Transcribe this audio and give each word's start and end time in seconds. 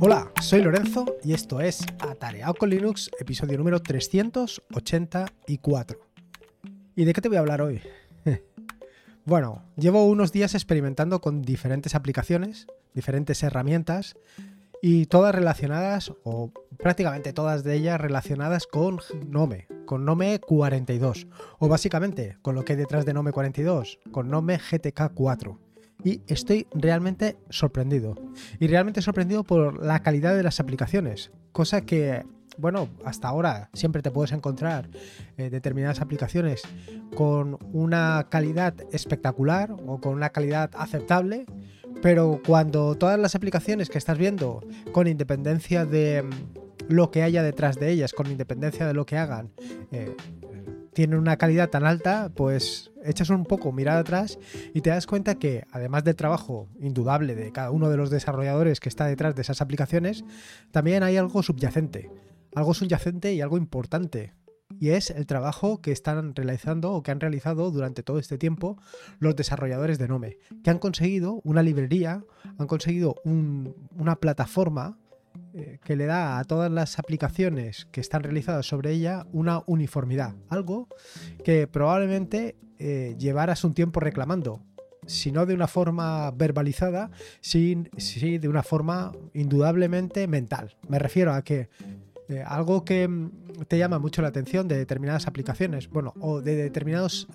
Hola, 0.00 0.30
soy 0.40 0.62
Lorenzo 0.62 1.16
y 1.24 1.32
esto 1.32 1.60
es 1.60 1.84
Atareado 1.98 2.54
con 2.54 2.70
Linux, 2.70 3.10
episodio 3.18 3.58
número 3.58 3.82
384. 3.82 5.98
¿Y 6.94 7.04
de 7.04 7.12
qué 7.12 7.20
te 7.20 7.26
voy 7.26 7.36
a 7.36 7.40
hablar 7.40 7.62
hoy? 7.62 7.80
bueno, 9.24 9.64
llevo 9.76 10.06
unos 10.06 10.30
días 10.30 10.54
experimentando 10.54 11.20
con 11.20 11.42
diferentes 11.42 11.96
aplicaciones, 11.96 12.68
diferentes 12.94 13.42
herramientas 13.42 14.14
y 14.80 15.06
todas 15.06 15.34
relacionadas, 15.34 16.12
o 16.22 16.52
prácticamente 16.78 17.32
todas 17.32 17.64
de 17.64 17.74
ellas 17.74 18.00
relacionadas 18.00 18.68
con 18.68 19.00
Nome, 19.26 19.66
con 19.84 20.04
Nome 20.04 20.38
42, 20.38 21.26
o 21.58 21.66
básicamente 21.66 22.38
con 22.40 22.54
lo 22.54 22.64
que 22.64 22.74
hay 22.74 22.78
detrás 22.78 23.04
de 23.04 23.14
Nome 23.14 23.32
42, 23.32 23.98
con 24.12 24.30
Nome 24.30 24.58
GTK 24.58 25.12
4 25.12 25.67
y 26.04 26.22
estoy 26.26 26.66
realmente 26.72 27.36
sorprendido. 27.50 28.14
Y 28.60 28.66
realmente 28.66 29.02
sorprendido 29.02 29.44
por 29.44 29.84
la 29.84 30.00
calidad 30.00 30.36
de 30.36 30.42
las 30.42 30.60
aplicaciones, 30.60 31.30
cosa 31.52 31.82
que, 31.82 32.24
bueno, 32.56 32.88
hasta 33.04 33.28
ahora 33.28 33.70
siempre 33.72 34.02
te 34.02 34.10
puedes 34.10 34.32
encontrar 34.32 34.88
eh, 35.36 35.50
determinadas 35.50 36.00
aplicaciones 36.00 36.62
con 37.16 37.58
una 37.72 38.26
calidad 38.30 38.74
espectacular 38.92 39.72
o 39.86 40.00
con 40.00 40.14
una 40.14 40.30
calidad 40.30 40.70
aceptable, 40.76 41.46
pero 42.02 42.40
cuando 42.46 42.94
todas 42.96 43.18
las 43.18 43.34
aplicaciones 43.34 43.88
que 43.88 43.98
estás 43.98 44.18
viendo, 44.18 44.60
con 44.92 45.08
independencia 45.08 45.84
de 45.84 46.22
mm, 46.22 46.92
lo 46.92 47.10
que 47.10 47.22
haya 47.22 47.42
detrás 47.42 47.76
de 47.78 47.90
ellas, 47.90 48.12
con 48.12 48.30
independencia 48.30 48.86
de 48.86 48.94
lo 48.94 49.04
que 49.04 49.18
hagan, 49.18 49.50
eh, 49.90 50.14
tienen 50.98 51.20
una 51.20 51.36
calidad 51.36 51.70
tan 51.70 51.86
alta, 51.86 52.32
pues 52.34 52.90
echas 53.04 53.30
un 53.30 53.44
poco 53.44 53.70
mirada 53.70 54.00
atrás 54.00 54.36
y 54.74 54.80
te 54.80 54.90
das 54.90 55.06
cuenta 55.06 55.36
que 55.36 55.64
además 55.70 56.02
del 56.02 56.16
trabajo 56.16 56.66
indudable 56.80 57.36
de 57.36 57.52
cada 57.52 57.70
uno 57.70 57.88
de 57.88 57.96
los 57.96 58.10
desarrolladores 58.10 58.80
que 58.80 58.88
está 58.88 59.06
detrás 59.06 59.36
de 59.36 59.42
esas 59.42 59.60
aplicaciones, 59.60 60.24
también 60.72 61.04
hay 61.04 61.16
algo 61.16 61.44
subyacente, 61.44 62.10
algo 62.52 62.74
subyacente 62.74 63.32
y 63.32 63.40
algo 63.40 63.58
importante. 63.58 64.34
Y 64.80 64.88
es 64.88 65.10
el 65.10 65.24
trabajo 65.26 65.80
que 65.80 65.92
están 65.92 66.34
realizando 66.34 66.92
o 66.92 67.04
que 67.04 67.12
han 67.12 67.20
realizado 67.20 67.70
durante 67.70 68.02
todo 68.02 68.18
este 68.18 68.36
tiempo 68.36 68.76
los 69.20 69.36
desarrolladores 69.36 69.98
de 69.98 70.08
Nome, 70.08 70.38
que 70.64 70.70
han 70.70 70.80
conseguido 70.80 71.40
una 71.44 71.62
librería, 71.62 72.24
han 72.58 72.66
conseguido 72.66 73.14
una 73.24 74.16
plataforma 74.16 74.98
eh, 75.58 75.80
que 75.84 75.96
le 75.96 76.06
da 76.06 76.38
a 76.38 76.44
todas 76.44 76.70
las 76.70 77.00
aplicaciones 77.00 77.88
que 77.90 78.00
están 78.00 78.22
realizadas 78.22 78.64
sobre 78.66 78.92
ella 78.92 79.26
una 79.32 79.64
uniformidad, 79.66 80.36
algo 80.48 80.86
que 81.44 81.66
probablemente 81.66 82.56
eh, 82.78 83.16
llevaras 83.18 83.64
un 83.64 83.74
tiempo 83.74 83.98
reclamando, 83.98 84.62
si 85.06 85.32
no 85.32 85.46
de 85.46 85.54
una 85.54 85.66
forma 85.66 86.30
verbalizada, 86.30 87.10
sí, 87.40 87.88
sí 87.96 88.38
de 88.38 88.48
una 88.48 88.62
forma 88.62 89.10
indudablemente 89.34 90.28
mental. 90.28 90.76
Me 90.86 91.00
refiero 91.00 91.32
a 91.32 91.42
que 91.42 91.68
eh, 92.28 92.42
algo 92.46 92.84
que 92.84 93.08
mm, 93.08 93.30
te 93.68 93.78
llama 93.78 93.98
mucho 93.98 94.22
la 94.22 94.28
atención 94.28 94.68
de 94.68 94.76
determinadas 94.76 95.26
aplicaciones, 95.26 95.88
bueno, 95.88 96.12
o 96.20 96.40
de 96.42 96.56
determinadas 96.56 97.26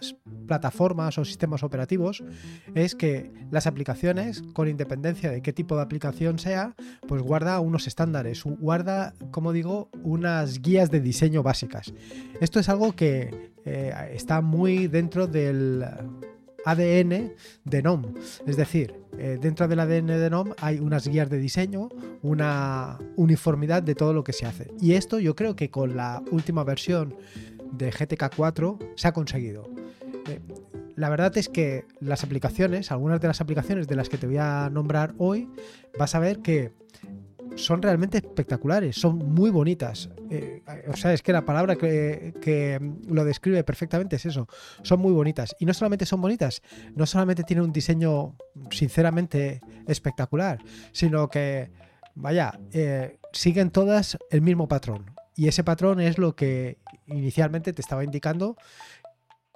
plataformas 0.47 1.17
o 1.17 1.25
sistemas 1.25 1.63
operativos, 1.63 2.23
es 2.75 2.95
que 2.95 3.31
las 3.51 3.67
aplicaciones, 3.67 4.43
con 4.53 4.67
independencia 4.67 5.31
de 5.31 5.41
qué 5.41 5.53
tipo 5.53 5.75
de 5.75 5.81
aplicación 5.81 6.39
sea, 6.39 6.75
pues 7.07 7.21
guarda 7.21 7.59
unos 7.59 7.87
estándares, 7.87 8.43
guarda, 8.43 9.13
como 9.31 9.51
digo, 9.51 9.89
unas 10.03 10.61
guías 10.61 10.91
de 10.91 10.99
diseño 10.99 11.43
básicas. 11.43 11.93
Esto 12.39 12.59
es 12.59 12.69
algo 12.69 12.95
que 12.95 13.51
eh, 13.65 13.93
está 14.13 14.41
muy 14.41 14.87
dentro 14.87 15.27
del 15.27 15.85
ADN 16.65 17.33
de 17.63 17.81
NOM. 17.81 18.13
Es 18.45 18.57
decir, 18.57 18.95
eh, 19.17 19.37
dentro 19.41 19.67
del 19.67 19.79
ADN 19.79 20.07
de 20.07 20.29
NOM 20.29 20.53
hay 20.59 20.79
unas 20.79 21.07
guías 21.07 21.29
de 21.29 21.37
diseño, 21.37 21.89
una 22.21 22.99
uniformidad 23.15 23.83
de 23.83 23.95
todo 23.95 24.13
lo 24.13 24.23
que 24.23 24.33
se 24.33 24.45
hace. 24.45 24.71
Y 24.79 24.93
esto 24.93 25.19
yo 25.19 25.35
creo 25.35 25.55
que 25.55 25.69
con 25.69 25.95
la 25.95 26.23
última 26.31 26.63
versión 26.63 27.15
de 27.71 27.91
GTK 27.91 28.35
4 28.35 28.79
se 28.95 29.07
ha 29.07 29.13
conseguido. 29.13 29.69
Eh, 30.29 30.39
la 30.95 31.09
verdad 31.09 31.35
es 31.37 31.49
que 31.49 31.85
las 31.99 32.23
aplicaciones, 32.23 32.91
algunas 32.91 33.19
de 33.19 33.27
las 33.27 33.41
aplicaciones 33.41 33.87
de 33.87 33.95
las 33.95 34.09
que 34.09 34.17
te 34.17 34.27
voy 34.27 34.37
a 34.37 34.69
nombrar 34.71 35.15
hoy, 35.17 35.49
vas 35.97 36.13
a 36.15 36.19
ver 36.19 36.39
que 36.39 36.71
son 37.55 37.81
realmente 37.81 38.17
espectaculares, 38.17 38.95
son 38.95 39.17
muy 39.17 39.49
bonitas. 39.49 40.09
Eh, 40.29 40.61
o 40.87 40.95
sea, 40.95 41.13
es 41.13 41.21
que 41.21 41.33
la 41.33 41.45
palabra 41.45 41.75
que, 41.75 42.79
lo 43.07 43.25
describe 43.25 43.63
perfectamente 43.63 44.15
es 44.15 44.25
eso, 44.25 44.47
son 44.81 44.99
muy 44.99 45.13
bonitas. 45.13 45.55
Y 45.59 45.65
no 45.65 45.73
solamente 45.73 46.05
son 46.05 46.21
bonitas, 46.21 46.61
no 46.95 47.05
solamente 47.05 47.43
tienen 47.43 47.65
un 47.65 47.73
diseño 47.73 48.35
sinceramente 48.71 49.61
espectacular, 49.87 50.59
sino 50.91 51.29
que, 51.29 51.71
vaya, 52.15 52.59
eh, 52.71 53.19
siguen 53.31 53.71
todas 53.71 54.17
el 54.29 54.41
mismo 54.41 54.67
patrón. 54.67 55.11
Y 55.35 55.47
ese 55.47 55.63
patrón 55.63 55.99
es 55.99 56.17
lo 56.17 56.35
que 56.35 56.77
inicialmente 57.07 57.73
te 57.73 57.81
estaba 57.81 58.03
indicando 58.03 58.55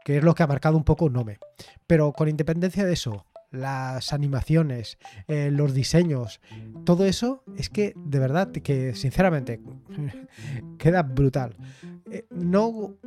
que 0.07 0.19
es 0.19 0.23
lo 0.23 0.33
que 0.35 0.41
ha 0.41 0.47
marcado 0.47 0.77
un 0.77 0.85
poco 0.85 1.09
Nome. 1.09 1.37
Pero 1.85 2.13
con 2.13 2.29
independencia 2.29 2.85
de 2.85 2.93
eso, 2.93 3.25
las 3.51 4.13
animaciones, 4.13 4.97
eh, 5.27 5.49
los 5.51 5.73
diseños, 5.73 6.41
todo 6.85 7.05
eso 7.05 7.43
es 7.57 7.69
que 7.69 7.93
de 7.95 8.19
verdad 8.19 8.51
que 8.51 8.95
sinceramente 8.95 9.61
queda 10.77 11.03
brutal. 11.03 11.55
Eh, 12.09 12.25
no 12.29 12.97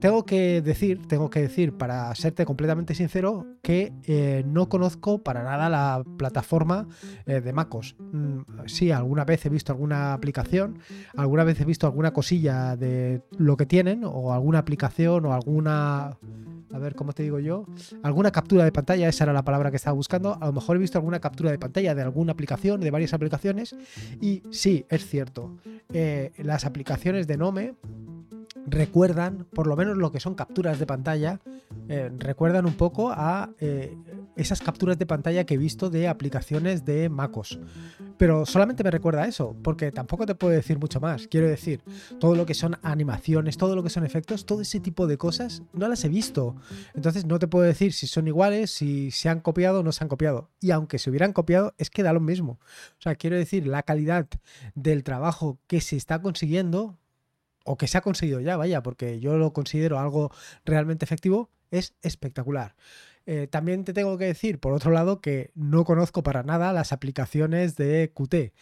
tengo 0.00 0.24
que 0.24 0.62
decir, 0.62 1.06
tengo 1.06 1.30
que 1.30 1.40
decir 1.40 1.72
para 1.76 2.14
serte 2.14 2.44
completamente 2.44 2.94
sincero 2.94 3.46
que 3.62 3.92
eh, 4.04 4.44
no 4.46 4.68
conozco 4.68 5.22
para 5.22 5.42
nada 5.42 5.68
la 5.68 6.04
plataforma 6.16 6.86
de 7.26 7.52
MacOS. 7.52 7.96
Mm, 7.98 8.40
sí, 8.66 8.90
alguna 8.90 9.24
vez 9.24 9.44
he 9.46 9.48
visto 9.48 9.72
alguna 9.72 10.12
aplicación, 10.12 10.78
alguna 11.16 11.44
vez 11.44 11.60
he 11.60 11.64
visto 11.64 11.86
alguna 11.86 12.12
cosilla 12.12 12.76
de 12.76 13.22
lo 13.36 13.56
que 13.56 13.66
tienen 13.66 14.04
o 14.04 14.32
alguna 14.32 14.58
aplicación 14.58 15.26
o 15.26 15.32
alguna 15.32 16.16
a 16.72 16.78
ver 16.78 16.94
cómo 16.94 17.12
te 17.12 17.22
digo 17.22 17.38
yo, 17.38 17.64
alguna 18.02 18.30
captura 18.30 18.64
de 18.64 18.72
pantalla, 18.72 19.08
esa 19.08 19.24
era 19.24 19.32
la 19.32 19.44
palabra 19.44 19.70
que 19.70 19.76
estaba 19.76 19.94
buscando, 19.94 20.36
a 20.40 20.46
lo 20.46 20.52
mejor 20.52 20.76
he 20.76 20.78
visto 20.78 20.98
alguna 20.98 21.20
captura 21.20 21.50
de 21.50 21.58
pantalla 21.58 21.94
de 21.94 22.02
alguna 22.02 22.32
aplicación, 22.32 22.80
de 22.80 22.90
varias 22.90 23.14
aplicaciones, 23.14 23.74
y 24.20 24.42
sí, 24.50 24.84
es 24.88 25.06
cierto, 25.06 25.56
eh, 25.92 26.32
las 26.38 26.64
aplicaciones 26.66 27.26
de 27.26 27.36
Nome 27.36 27.74
recuerdan, 28.66 29.46
por 29.52 29.66
lo 29.66 29.76
menos 29.76 29.96
lo 29.96 30.10
que 30.10 30.20
son 30.20 30.34
capturas 30.34 30.78
de 30.78 30.86
pantalla, 30.86 31.40
eh, 31.88 32.10
recuerdan 32.18 32.66
un 32.66 32.74
poco 32.74 33.10
a 33.10 33.50
eh, 33.60 33.96
esas 34.34 34.60
capturas 34.60 34.98
de 34.98 35.06
pantalla 35.06 35.44
que 35.44 35.54
he 35.54 35.58
visto 35.58 35.88
de 35.88 36.08
aplicaciones 36.08 36.84
de 36.84 37.08
MacOS. 37.08 37.58
Pero 38.18 38.46
solamente 38.46 38.82
me 38.82 38.90
recuerda 38.90 39.22
a 39.22 39.26
eso, 39.26 39.54
porque 39.62 39.92
tampoco 39.92 40.26
te 40.26 40.34
puedo 40.34 40.52
decir 40.52 40.78
mucho 40.78 41.00
más. 41.00 41.28
Quiero 41.28 41.48
decir, 41.48 41.82
todo 42.18 42.34
lo 42.34 42.46
que 42.46 42.54
son 42.54 42.78
animaciones, 42.82 43.56
todo 43.56 43.76
lo 43.76 43.82
que 43.82 43.90
son 43.90 44.04
efectos, 44.04 44.46
todo 44.46 44.62
ese 44.62 44.80
tipo 44.80 45.06
de 45.06 45.18
cosas, 45.18 45.62
no 45.72 45.86
las 45.86 46.04
he 46.04 46.08
visto. 46.08 46.56
Entonces 46.94 47.26
no 47.26 47.38
te 47.38 47.46
puedo 47.46 47.64
decir 47.64 47.92
si 47.92 48.06
son 48.06 48.26
iguales, 48.26 48.70
si 48.70 49.10
se 49.10 49.28
han 49.28 49.40
copiado 49.40 49.80
o 49.80 49.82
no 49.82 49.92
se 49.92 50.02
han 50.02 50.08
copiado. 50.08 50.50
Y 50.60 50.70
aunque 50.70 50.98
se 50.98 51.10
hubieran 51.10 51.32
copiado, 51.32 51.74
es 51.78 51.90
que 51.90 52.02
da 52.02 52.12
lo 52.12 52.20
mismo. 52.20 52.58
O 52.98 53.02
sea, 53.02 53.14
quiero 53.14 53.36
decir, 53.36 53.66
la 53.66 53.82
calidad 53.82 54.26
del 54.74 55.04
trabajo 55.04 55.58
que 55.66 55.80
se 55.80 55.96
está 55.96 56.20
consiguiendo 56.20 56.98
o 57.66 57.76
que 57.76 57.88
se 57.88 57.98
ha 57.98 58.00
conseguido 58.00 58.40
ya, 58.40 58.56
vaya, 58.56 58.82
porque 58.82 59.20
yo 59.20 59.36
lo 59.36 59.52
considero 59.52 59.98
algo 59.98 60.30
realmente 60.64 61.04
efectivo, 61.04 61.50
es 61.70 61.94
espectacular. 62.02 62.74
Eh, 63.26 63.48
también 63.48 63.84
te 63.84 63.92
tengo 63.92 64.16
que 64.18 64.26
decir, 64.26 64.60
por 64.60 64.72
otro 64.72 64.92
lado, 64.92 65.20
que 65.20 65.50
no 65.54 65.84
conozco 65.84 66.22
para 66.22 66.44
nada 66.44 66.72
las 66.72 66.92
aplicaciones 66.92 67.76
de 67.76 68.12
Qt. 68.14 68.52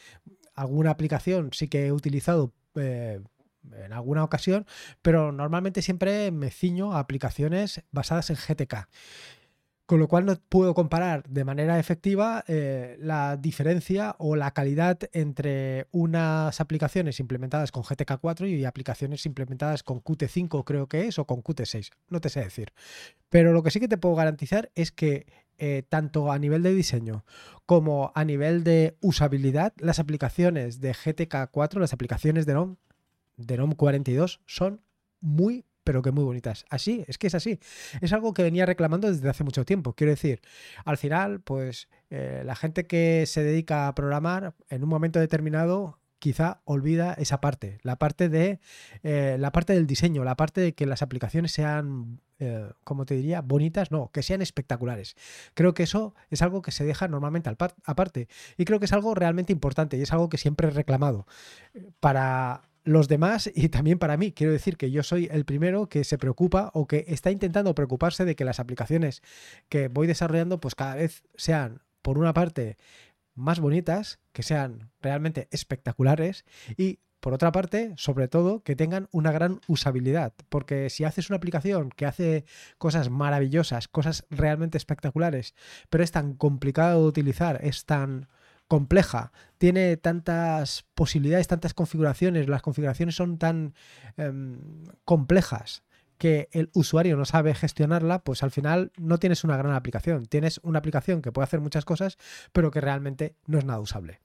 Alguna 0.55 0.91
aplicación 0.91 1.51
sí 1.53 1.69
que 1.69 1.87
he 1.87 1.93
utilizado 1.93 2.55
eh, 2.75 3.21
en 3.73 3.93
alguna 3.93 4.25
ocasión, 4.25 4.67
pero 5.03 5.33
normalmente 5.33 5.83
siempre 5.83 6.31
me 6.31 6.51
ciño 6.51 6.95
a 6.95 7.01
aplicaciones 7.01 7.83
basadas 7.93 8.31
en 8.31 8.37
GTK. 8.37 8.89
Con 9.87 9.99
lo 9.99 10.09
cual 10.09 10.25
no 10.25 10.35
puedo 10.49 10.73
comparar 10.73 11.29
de 11.29 11.45
manera 11.45 11.79
efectiva 11.79 12.43
eh, 12.49 12.97
la 13.01 13.37
diferencia 13.37 14.17
o 14.19 14.35
la 14.35 14.53
calidad 14.53 14.99
entre 15.13 15.89
unas 15.91 16.59
aplicaciones 16.59 17.21
implementadas 17.21 17.71
con 17.71 17.83
GTK4 17.83 18.49
y 18.49 18.65
aplicaciones 18.65 19.27
implementadas 19.27 19.83
con 19.83 20.03
Qt5 20.03 20.65
creo 20.65 20.87
que 20.87 21.07
es 21.07 21.19
o 21.19 21.27
con 21.27 21.43
Qt6. 21.43 21.91
No 22.09 22.23
te 22.23 22.31
sé 22.31 22.41
decir. 22.41 22.73
Pero 23.29 23.53
lo 23.53 23.63
que 23.63 23.71
sí 23.71 23.79
que 23.79 23.89
te 23.89 23.99
puedo 23.99 24.15
garantizar 24.15 24.71
es 24.75 24.91
que 24.91 25.27
eh, 25.59 25.83
tanto 25.89 26.33
a 26.33 26.39
nivel 26.39 26.63
de 26.63 26.75
diseño 26.75 27.25
como 27.67 28.11
a 28.15 28.25
nivel 28.25 28.65
de 28.65 28.97
usabilidad, 29.01 29.73
las 29.79 29.99
aplicaciones 29.99 30.81
de 30.81 30.93
GTK4, 30.93 31.79
las 31.79 31.93
aplicaciones 31.93 32.45
de 32.47 32.55
NOM, 32.55 32.77
de 33.37 33.57
NOM 33.59 33.73
42 33.73 34.41
son 34.47 34.81
muy 35.21 35.65
pero 35.85 36.03
que 36.03 36.11
muy 36.11 36.25
bonitas. 36.25 36.65
Así, 36.71 37.05
es 37.07 37.19
que 37.19 37.29
es 37.29 37.35
así. 37.35 37.61
Es 38.01 38.13
algo 38.13 38.35
que 38.35 38.43
venía 38.43 38.67
reclamando 38.67 39.13
desde 39.13 39.29
hace 39.29 39.45
mucho 39.45 39.65
tiempo. 39.65 39.93
Quiero 39.93 40.11
decir, 40.11 40.41
al 40.85 40.97
final, 40.97 41.41
pues 41.41 41.89
eh, 42.11 42.43
la 42.45 42.57
gente 42.57 42.87
que 42.87 43.25
se 43.27 43.45
dedica 43.45 43.87
a 43.87 43.95
programar, 43.95 44.55
en 44.71 44.83
un 44.83 44.89
momento 44.89 45.21
determinado, 45.21 45.99
quizá 46.25 46.63
olvida 46.65 47.13
esa 47.19 47.43
parte, 47.43 47.79
la 47.83 47.97
parte 47.97 48.31
de 48.31 48.59
eh, 49.03 49.37
la 49.39 49.53
parte 49.53 49.75
del 49.75 49.87
diseño, 49.87 50.25
la 50.25 50.37
parte 50.37 50.63
de 50.63 50.75
que 50.75 50.87
las 50.87 51.03
aplicaciones 51.03 51.53
sean, 51.53 52.23
eh, 52.39 52.71
como 52.83 53.05
te 53.05 53.15
diría, 53.15 53.43
bonitas, 53.43 53.91
no, 53.91 54.11
que 54.11 54.23
sean 54.23 54.41
espectaculares. 54.41 55.17
Creo 55.53 55.75
que 55.75 55.83
eso 55.83 56.15
es 56.31 56.41
algo 56.41 56.63
que 56.63 56.73
se 56.73 56.83
deja 56.85 57.09
normalmente 57.09 57.51
aparte 57.85 58.29
y 58.57 58.65
creo 58.65 58.79
que 58.79 58.87
es 58.87 58.95
algo 58.95 59.15
realmente 59.15 59.53
importante 59.53 59.99
y 59.99 60.01
es 60.01 60.15
algo 60.15 60.31
que 60.31 60.39
siempre 60.39 60.69
he 60.69 60.71
reclamado 60.71 61.27
para 62.01 62.63
los 62.85 63.09
demás 63.09 63.51
y 63.55 63.71
también 63.71 63.99
para 63.99 64.17
mí. 64.17 64.33
Quiero 64.33 64.53
decir 64.53 64.77
que 64.77 64.91
yo 64.91 65.03
soy 65.03 65.29
el 65.33 65.45
primero 65.45 65.89
que 65.89 66.05
se 66.05 66.19
preocupa 66.19 66.71
o 66.75 66.87
que 66.87 67.05
está 67.09 67.31
intentando 67.31 67.75
preocuparse 67.75 68.25
de 68.25 68.37
que 68.37 68.45
las 68.45 68.61
aplicaciones 68.61 69.23
que 69.69 69.89
voy 69.89 70.07
desarrollando 70.07 70.61
pues 70.61 70.75
cada 70.75 70.95
vez 70.95 71.25
sean, 71.35 71.83
por 72.03 72.19
una 72.19 72.35
parte, 72.35 72.77
más 73.35 73.59
bonitas, 73.59 74.21
que 74.33 74.43
sean 74.43 74.91
realmente 75.01 75.49
espectaculares 75.51 76.45
y 76.77 77.01
por 77.25 77.33
otra 77.33 77.53
parte, 77.53 77.95
sobre 77.97 78.29
todo, 78.29 78.63
que 78.63 78.77
tengan 78.77 79.09
una 79.11 79.33
gran 79.33 79.63
usabilidad, 79.67 80.35
porque 80.51 80.91
si 80.91 81.05
haces 81.05 81.31
una 81.31 81.39
aplicación 81.39 81.89
que 81.89 82.05
hace 82.05 82.45
cosas 82.77 83.09
maravillosas, 83.09 83.89
cosas 83.89 84.27
realmente 84.29 84.77
espectaculares, 84.77 85.55
pero 85.89 86.05
es 86.05 86.13
tan 86.13 86.35
complicado 86.35 87.01
de 87.01 87.09
utilizar, 87.09 87.61
es 87.65 87.87
tan 87.87 88.29
compleja, 88.75 89.31
tiene 89.57 89.97
tantas 89.97 90.85
posibilidades, 90.97 91.47
tantas 91.47 91.75
configuraciones, 91.75 92.49
las 92.49 92.61
configuraciones 92.61 93.15
son 93.15 93.39
tan 93.39 93.73
em, 94.17 94.59
complejas 95.05 95.85
que 96.19 96.49
el 96.51 96.71
usuario 96.75 97.17
no 97.17 97.25
sabe 97.25 97.55
gestionarla, 97.55 98.25
pues 98.25 98.43
al 98.43 98.51
final 98.51 98.91
no 98.97 99.19
tienes 99.19 99.45
una 99.45 99.57
gran 99.57 99.73
aplicación. 99.75 100.27
Tienes 100.27 100.59
una 100.65 100.81
aplicación 100.81 101.23
que 101.23 101.31
puede 101.31 101.45
hacer 101.45 101.61
muchas 101.61 101.85
cosas, 101.85 102.19
pero 102.53 102.73
que 102.73 102.81
realmente 102.81 103.37
no 103.47 103.59
es 103.59 103.65
nada 103.65 103.79
usable. 103.79 104.19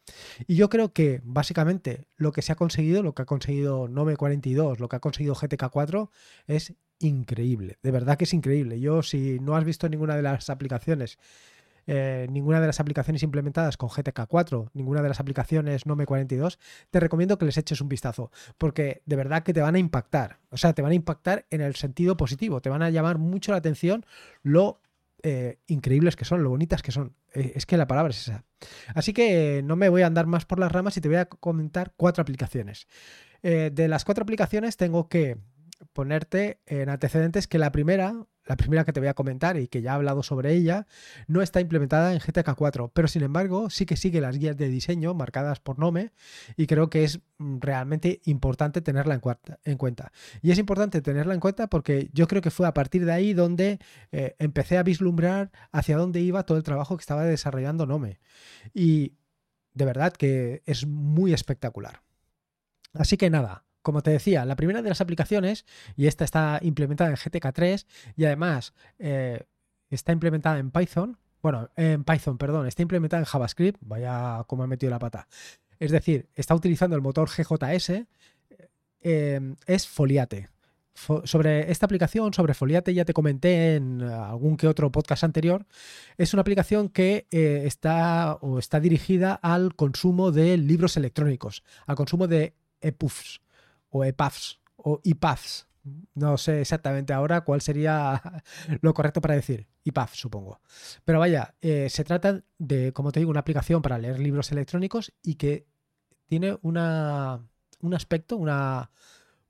Y 0.48 0.56
yo 0.56 0.68
creo 0.68 0.94
que 0.94 1.22
básicamente 1.24 2.08
lo 2.16 2.32
que 2.32 2.42
se 2.42 2.52
ha 2.52 2.56
conseguido, 2.56 3.04
lo 3.04 3.14
que 3.14 3.22
ha 3.22 3.28
conseguido 3.28 3.88
Nome 3.88 4.18
42, 4.18 4.80
lo 4.80 4.90
que 4.90 4.96
ha 4.96 5.00
conseguido 5.00 5.36
GTK 5.36 5.70
4, 5.70 6.10
es 6.48 6.74
increíble. 6.98 7.78
De 7.84 7.92
verdad 7.92 8.18
que 8.18 8.24
es 8.24 8.34
increíble. 8.34 8.80
Yo, 8.80 9.04
si 9.04 9.40
no 9.40 9.56
has 9.56 9.64
visto 9.64 9.88
ninguna 9.90 10.16
de 10.16 10.24
las 10.24 10.50
aplicaciones 10.50 11.20
eh, 11.92 12.28
ninguna 12.30 12.62
de 12.62 12.68
las 12.68 12.80
aplicaciones 12.80 13.24
implementadas 13.24 13.76
con 13.76 13.90
GTK4, 13.90 14.70
ninguna 14.74 15.02
de 15.02 15.10
las 15.10 15.20
aplicaciones 15.20 15.88
Nome 15.88 16.06
42, 16.06 16.60
te 16.92 17.00
recomiendo 17.00 17.40
que 17.40 17.46
les 17.46 17.58
eches 17.58 17.82
un 17.82 17.90
vistazo, 17.90 18.32
porque 18.60 19.02
de 19.08 19.16
verdad 19.16 19.42
que 19.42 19.54
te 19.54 19.62
van 19.62 19.74
a 19.74 19.80
impactar. 19.80 20.38
O 20.52 20.58
sea, 20.58 20.74
te 20.74 20.84
van 20.84 20.92
a 20.92 20.96
impactar 20.96 21.48
en 21.50 21.62
el 21.62 21.74
sentido 21.74 22.16
positivo, 22.16 22.62
te 22.62 22.70
van 22.70 22.84
a 22.84 22.92
llamar 22.92 23.18
mucho 23.18 23.54
la 23.54 23.58
atención 23.58 24.06
lo 24.44 24.82
eh, 25.24 25.58
increíbles 25.66 26.16
que 26.16 26.26
son, 26.26 26.44
lo 26.44 26.52
bonitas 26.52 26.84
que 26.84 26.92
son. 26.92 27.16
Eh, 27.34 27.54
es 27.56 27.66
que 27.66 27.76
la 27.76 27.88
palabra 27.88 28.12
es 28.12 28.22
esa. 28.22 28.44
Así 28.94 29.12
que 29.12 29.64
no 29.64 29.76
me 29.76 29.90
voy 29.90 30.04
a 30.04 30.08
andar 30.08 30.28
más 30.28 30.46
por 30.46 30.60
las 30.60 30.72
ramas 30.72 30.96
y 30.96 31.02
te 31.02 31.08
voy 31.08 31.18
a 31.18 31.26
comentar 31.26 31.94
cuatro 31.98 32.22
aplicaciones. 32.22 32.88
de 33.42 33.88
las 33.88 34.06
cuatro 34.06 34.22
aplicaciones 34.22 34.78
tengo 34.78 35.10
que 35.10 35.38
ponerte 35.94 36.60
en 36.66 36.90
antecedentes 36.90 37.48
que 37.48 37.58
la 37.58 37.72
primera 37.72 38.28
la 38.50 38.58
primera 38.58 38.84
que 38.84 38.92
te 38.92 39.00
voy 39.00 39.08
a 39.10 39.14
comentar 39.14 39.58
y 39.58 39.68
que 39.68 39.84
ya 39.84 39.92
he 39.92 39.94
hablado 39.94 40.24
sobre 40.24 40.54
ella, 40.54 40.88
no 41.28 41.44
está 41.44 41.62
implementada 41.62 42.14
en 42.14 42.20
GTK 42.20 42.56
4, 42.56 42.92
pero 42.94 43.08
sin 43.08 43.22
embargo 43.22 43.70
sí 43.70 43.86
que 43.86 43.96
sigue 43.96 44.22
las 44.22 44.40
guías 44.40 44.58
de 44.58 44.70
diseño 44.70 45.14
marcadas 45.14 45.60
por 45.60 45.78
Nome 45.78 46.14
y 46.58 46.66
creo 46.66 46.90
que 46.90 47.04
es 47.04 47.20
mm, 47.38 47.60
realmente 47.60 48.22
importante 48.26 48.82
tenerla 48.82 49.14
en, 49.14 49.78
cuenta. 49.78 50.12
Y 50.42 50.50
es 50.50 50.58
importante 50.58 51.02
tenerla 51.02 51.36
en 51.36 51.40
cuenta 51.40 51.68
porque 51.68 52.10
yo 52.12 52.28
creo 52.28 52.42
que 52.42 52.50
fue 52.50 52.66
a 52.66 52.74
partir 52.74 53.06
de 53.06 53.12
ahí 53.12 53.34
donde 53.34 53.80
eh, 54.12 54.36
empecé 54.40 54.80
a 54.80 54.84
vislumbrar 54.84 55.52
hacia 55.72 55.98
dónde 55.98 56.20
iba 56.20 56.44
todo 56.44 56.58
el 56.58 56.64
trabajo 56.64 56.98
que 56.98 57.02
estaba 57.02 57.26
desarrollando 57.26 57.86
Nome. 57.86 58.20
Y 58.74 59.14
de 59.76 59.86
verdad 59.86 60.12
que 60.12 60.64
es 60.66 60.88
muy 60.88 61.34
espectacular. 61.34 62.02
Así 62.94 63.16
que 63.16 63.30
nada, 63.30 63.64
como 63.82 64.02
te 64.02 64.12
decía, 64.12 64.46
la 64.46 64.56
primera 64.56 64.82
de 64.82 64.90
las 64.90 65.02
aplicaciones, 65.02 65.66
y 65.96 66.08
esta 66.08 66.26
está 66.26 66.60
implementada 66.62 67.10
en 67.10 67.16
GTK3 67.16 67.86
y 68.16 68.26
además 68.26 68.74
eh, 68.98 69.44
está 69.90 70.12
implementada 70.12 70.60
en 70.60 70.72
Python, 70.72 71.18
bueno, 71.42 71.70
en 71.76 72.04
Python, 72.04 72.38
perdón, 72.38 72.68
está 72.68 72.82
implementada 72.82 73.22
en 73.22 73.26
JavaScript, 73.26 73.80
vaya 73.82 74.44
como 74.48 74.64
he 74.64 74.68
metido 74.68 74.90
la 74.90 75.00
pata. 75.00 75.28
Es 75.80 75.92
decir, 75.92 76.28
está 76.36 76.54
utilizando 76.54 76.96
el 76.96 77.02
motor 77.02 77.30
GJS, 77.30 78.06
eh, 79.02 79.56
es 79.66 79.88
Foliate. 79.88 80.50
sobre 81.24 81.72
esta 81.72 81.86
aplicación, 81.86 82.34
sobre 82.34 82.54
Foliate, 82.54 82.94
ya 82.94 83.06
te 83.06 83.14
comenté 83.14 83.78
en 83.78 84.02
algún 84.02 84.58
que 84.58 84.68
otro 84.68 84.92
podcast 84.92 85.24
anterior. 85.24 85.66
Es 86.18 86.34
una 86.34 86.42
aplicación 86.42 86.90
que 86.90 87.26
eh, 87.32 87.64
está 87.66 88.36
o 88.42 88.60
está 88.60 88.82
dirigida 88.82 89.34
al 89.36 89.76
consumo 89.76 90.32
de 90.34 90.58
libros 90.58 90.98
electrónicos, 90.98 91.64
al 91.88 91.96
consumo 91.96 92.28
de 92.28 92.54
EPUFs 92.82 93.40
o 93.90 94.04
EPUFs 94.04 94.60
o 94.78 95.02
EPUFs. 95.04 95.68
No 96.14 96.38
sé 96.38 96.62
exactamente 96.62 97.14
ahora 97.14 97.42
cuál 97.42 97.62
sería 97.62 98.22
lo 98.82 98.94
correcto 98.94 99.22
para 99.22 99.36
decir. 99.36 99.68
EPUF, 99.86 100.14
supongo. 100.14 100.60
Pero 101.06 101.20
vaya, 101.20 101.56
eh, 101.62 101.90
se 101.90 102.04
trata 102.04 102.44
de, 102.58 102.94
como 102.94 103.12
te 103.12 103.20
digo, 103.20 103.32
una 103.32 103.40
aplicación 103.40 103.82
para 103.82 103.98
leer 103.98 104.20
libros 104.20 104.52
electrónicos 104.52 105.14
y 105.24 105.36
que 105.36 105.68
tiene 106.28 106.58
una, 106.62 107.42
un 107.82 107.94
aspecto, 107.94 108.38
una, 108.38 108.92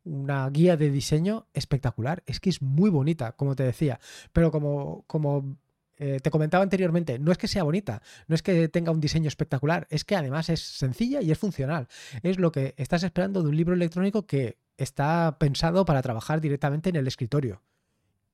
una 0.04 0.50
guía 0.50 0.78
de 0.78 0.92
diseño 0.92 1.48
espectacular. 1.54 2.24
Es 2.26 2.40
que 2.40 2.50
es 2.50 2.62
muy 2.62 2.90
bonita, 2.90 3.34
como 3.34 3.56
te 3.56 3.64
decía. 3.64 4.00
Pero 4.32 4.52
como, 4.52 5.04
como 5.08 5.58
eh, 6.02 6.20
te 6.22 6.32
comentaba 6.32 6.64
anteriormente, 6.64 7.20
no 7.20 7.32
es 7.32 7.38
que 7.38 7.50
sea 7.50 7.64
bonita, 7.64 8.02
no 8.28 8.36
es 8.36 8.42
que 8.42 8.70
tenga 8.70 8.92
un 8.94 9.02
diseño 9.02 9.28
espectacular, 9.28 9.86
es 9.90 10.06
que 10.06 10.16
además 10.16 10.50
es 10.50 10.62
sencilla 10.62 11.22
y 11.22 11.32
es 11.32 11.38
funcional. 11.38 11.90
Es 12.24 12.40
lo 12.40 12.54
que 12.54 12.74
estás 12.78 13.04
esperando 13.04 13.44
de 13.44 13.50
un 13.50 13.58
libro 13.58 13.74
electrónico 13.74 14.26
que 14.26 14.58
está 14.78 15.38
pensado 15.38 15.84
para 15.84 16.02
trabajar 16.02 16.40
directamente 16.40 16.90
en 16.90 16.96
el 16.96 17.08
escritorio. 17.08 17.62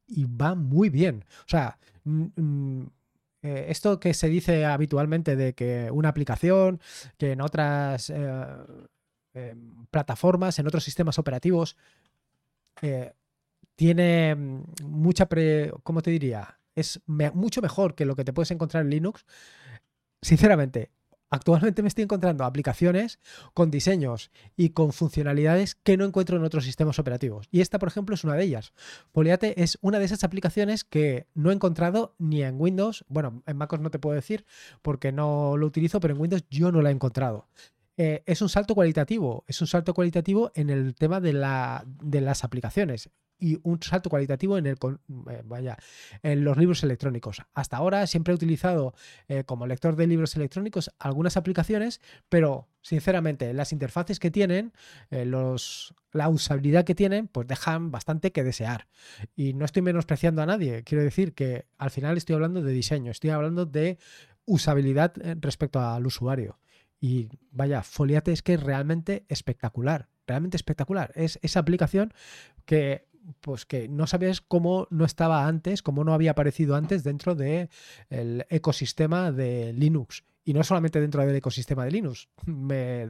Y 0.07 0.25
va 0.25 0.53
muy 0.53 0.89
bien. 0.89 1.25
O 1.39 1.49
sea, 1.49 1.79
eh, 2.05 3.65
esto 3.69 3.99
que 3.99 4.13
se 4.13 4.29
dice 4.29 4.63
habitualmente 4.65 5.35
de 5.35 5.53
que 5.53 5.89
una 5.91 6.09
aplicación, 6.09 6.79
que 7.17 7.31
en 7.31 7.41
otras 7.41 8.11
eh, 8.11 9.55
plataformas, 9.89 10.59
en 10.59 10.67
otros 10.67 10.83
sistemas 10.83 11.17
operativos, 11.17 11.75
tiene 13.75 14.35
mm, 14.35 14.63
mucha, 14.83 15.27
pre, 15.27 15.71
¿cómo 15.83 16.01
te 16.01 16.11
diría? 16.11 16.59
Es 16.75 17.01
mucho 17.07 17.61
mejor 17.61 17.95
que 17.95 18.05
lo 18.05 18.15
que 18.15 18.23
te 18.23 18.33
puedes 18.33 18.51
encontrar 18.51 18.83
en 18.83 18.89
Linux. 18.89 19.25
Sinceramente, 20.21 20.91
actualmente 21.29 21.81
me 21.81 21.87
estoy 21.87 22.03
encontrando 22.03 22.43
aplicaciones 22.43 23.19
con 23.53 23.71
diseños 23.71 24.31
y 24.55 24.69
con 24.69 24.93
funcionalidades 24.93 25.75
que 25.75 25.97
no 25.97 26.05
encuentro 26.05 26.37
en 26.37 26.43
otros 26.43 26.63
sistemas 26.63 26.99
operativos. 26.99 27.47
Y 27.51 27.61
esta, 27.61 27.79
por 27.79 27.89
ejemplo, 27.89 28.15
es 28.15 28.23
una 28.23 28.35
de 28.35 28.43
ellas. 28.43 28.73
Poliate 29.11 29.61
es 29.61 29.77
una 29.81 29.99
de 29.99 30.05
esas 30.05 30.23
aplicaciones 30.23 30.83
que 30.83 31.27
no 31.33 31.51
he 31.51 31.53
encontrado 31.53 32.15
ni 32.17 32.43
en 32.43 32.59
Windows. 32.59 33.05
Bueno, 33.07 33.43
en 33.45 33.57
MacOS 33.57 33.79
no 33.79 33.91
te 33.91 33.99
puedo 33.99 34.15
decir 34.15 34.45
porque 34.81 35.11
no 35.11 35.57
lo 35.57 35.65
utilizo, 35.67 35.99
pero 35.99 36.13
en 36.13 36.21
Windows 36.21 36.45
yo 36.49 36.71
no 36.71 36.81
la 36.81 36.89
he 36.89 36.93
encontrado. 36.93 37.47
Eh, 37.97 38.23
es 38.25 38.41
un 38.41 38.49
salto 38.49 38.75
cualitativo, 38.75 39.45
es 39.47 39.61
un 39.61 39.67
salto 39.67 39.93
cualitativo 39.93 40.51
en 40.53 40.69
el 40.69 40.95
tema 40.95 41.21
de, 41.21 41.31
la, 41.31 41.85
de 41.85 42.19
las 42.19 42.43
aplicaciones 42.43 43.09
y 43.39 43.59
un 43.63 43.81
salto 43.81 44.09
cualitativo 44.09 44.57
en, 44.57 44.65
el, 44.65 44.77
eh, 45.29 45.41
vaya, 45.45 45.77
en 46.23 46.43
los 46.43 46.57
libros 46.57 46.83
electrónicos. 46.83 47.41
Hasta 47.53 47.77
ahora 47.77 48.07
siempre 48.07 48.31
he 48.31 48.35
utilizado 48.35 48.93
eh, 49.27 49.43
como 49.43 49.67
lector 49.67 49.95
de 49.95 50.07
libros 50.07 50.35
electrónicos 50.35 50.91
algunas 50.99 51.37
aplicaciones, 51.37 52.01
pero 52.29 52.67
sinceramente 52.81 53.53
las 53.53 53.71
interfaces 53.71 54.19
que 54.19 54.31
tienen, 54.31 54.73
eh, 55.09 55.25
los, 55.25 55.93
la 56.11 56.29
usabilidad 56.29 56.85
que 56.85 56.95
tienen, 56.95 57.27
pues 57.27 57.47
dejan 57.47 57.91
bastante 57.91 58.31
que 58.31 58.43
desear. 58.43 58.87
Y 59.35 59.53
no 59.53 59.65
estoy 59.65 59.81
menospreciando 59.81 60.41
a 60.41 60.45
nadie, 60.45 60.83
quiero 60.83 61.03
decir 61.03 61.33
que 61.33 61.65
al 61.77 61.91
final 61.91 62.17
estoy 62.17 62.35
hablando 62.35 62.61
de 62.61 62.71
diseño, 62.71 63.11
estoy 63.11 63.31
hablando 63.31 63.65
de 63.65 63.97
usabilidad 64.45 65.13
respecto 65.41 65.79
al 65.79 66.05
usuario. 66.05 66.59
Y 67.01 67.29
vaya, 67.51 67.83
Foliate 67.83 68.31
es 68.31 68.41
que 68.41 68.53
es 68.53 68.63
realmente 68.63 69.25
espectacular, 69.27 70.07
realmente 70.25 70.57
espectacular. 70.57 71.11
Es 71.15 71.39
esa 71.41 71.59
aplicación 71.59 72.13
que 72.65 73.07
pues 73.41 73.65
que 73.65 73.87
no 73.87 74.07
sabías 74.07 74.41
cómo 74.41 74.87
no 74.89 75.05
estaba 75.05 75.47
antes, 75.47 75.81
cómo 75.81 76.03
no 76.03 76.13
había 76.13 76.31
aparecido 76.31 76.75
antes 76.75 77.03
dentro 77.03 77.35
del 77.35 77.69
ecosistema 78.49 79.31
de 79.31 79.73
Linux. 79.73 80.23
Y 80.47 80.53
no 80.53 80.63
solamente 80.63 81.01
dentro 81.01 81.25
del 81.25 81.35
ecosistema 81.35 81.85
de 81.85 81.91
Linux, 81.91 82.29
me, 82.45 83.07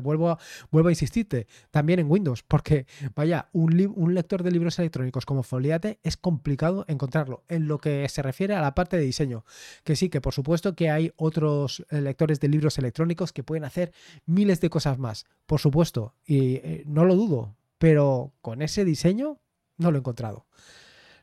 vuelvo, 0.00 0.30
a, 0.30 0.38
vuelvo 0.70 0.88
a 0.88 0.92
insistirte, 0.92 1.46
también 1.70 2.00
en 2.00 2.10
Windows, 2.10 2.42
porque 2.42 2.86
vaya, 3.14 3.50
un, 3.52 3.92
un, 3.94 4.14
lector 4.14 4.42
de 4.42 4.50
libros 4.50 4.78
electrónicos 4.78 5.26
como 5.26 5.42
Foliate 5.42 6.00
es 6.02 6.16
complicado 6.16 6.86
encontrarlo 6.88 7.44
en 7.48 7.68
lo 7.68 7.78
que 7.78 8.08
se 8.08 8.22
refiere 8.22 8.54
a 8.54 8.62
la 8.62 8.74
parte 8.74 8.96
de 8.96 9.02
diseño. 9.02 9.44
Que 9.84 9.94
sí, 9.94 10.08
que 10.08 10.22
por 10.22 10.32
supuesto 10.32 10.74
que 10.74 10.90
hay 10.90 11.12
otros 11.16 11.84
eh, 11.90 12.00
lectores 12.00 12.40
de 12.40 12.48
libros 12.48 12.78
electrónicos 12.78 13.34
que 13.34 13.44
pueden 13.44 13.64
hacer 13.64 13.92
miles 14.24 14.62
de 14.62 14.70
cosas 14.70 14.98
más, 14.98 15.26
por 15.44 15.60
supuesto, 15.60 16.14
y 16.24 16.54
eh, 16.54 16.84
no 16.86 17.04
lo 17.04 17.14
dudo, 17.14 17.56
pero 17.76 18.32
con 18.40 18.62
ese 18.62 18.86
diseño 18.86 19.38
no 19.80 19.90
lo 19.90 19.98
he 19.98 20.00
encontrado. 20.00 20.46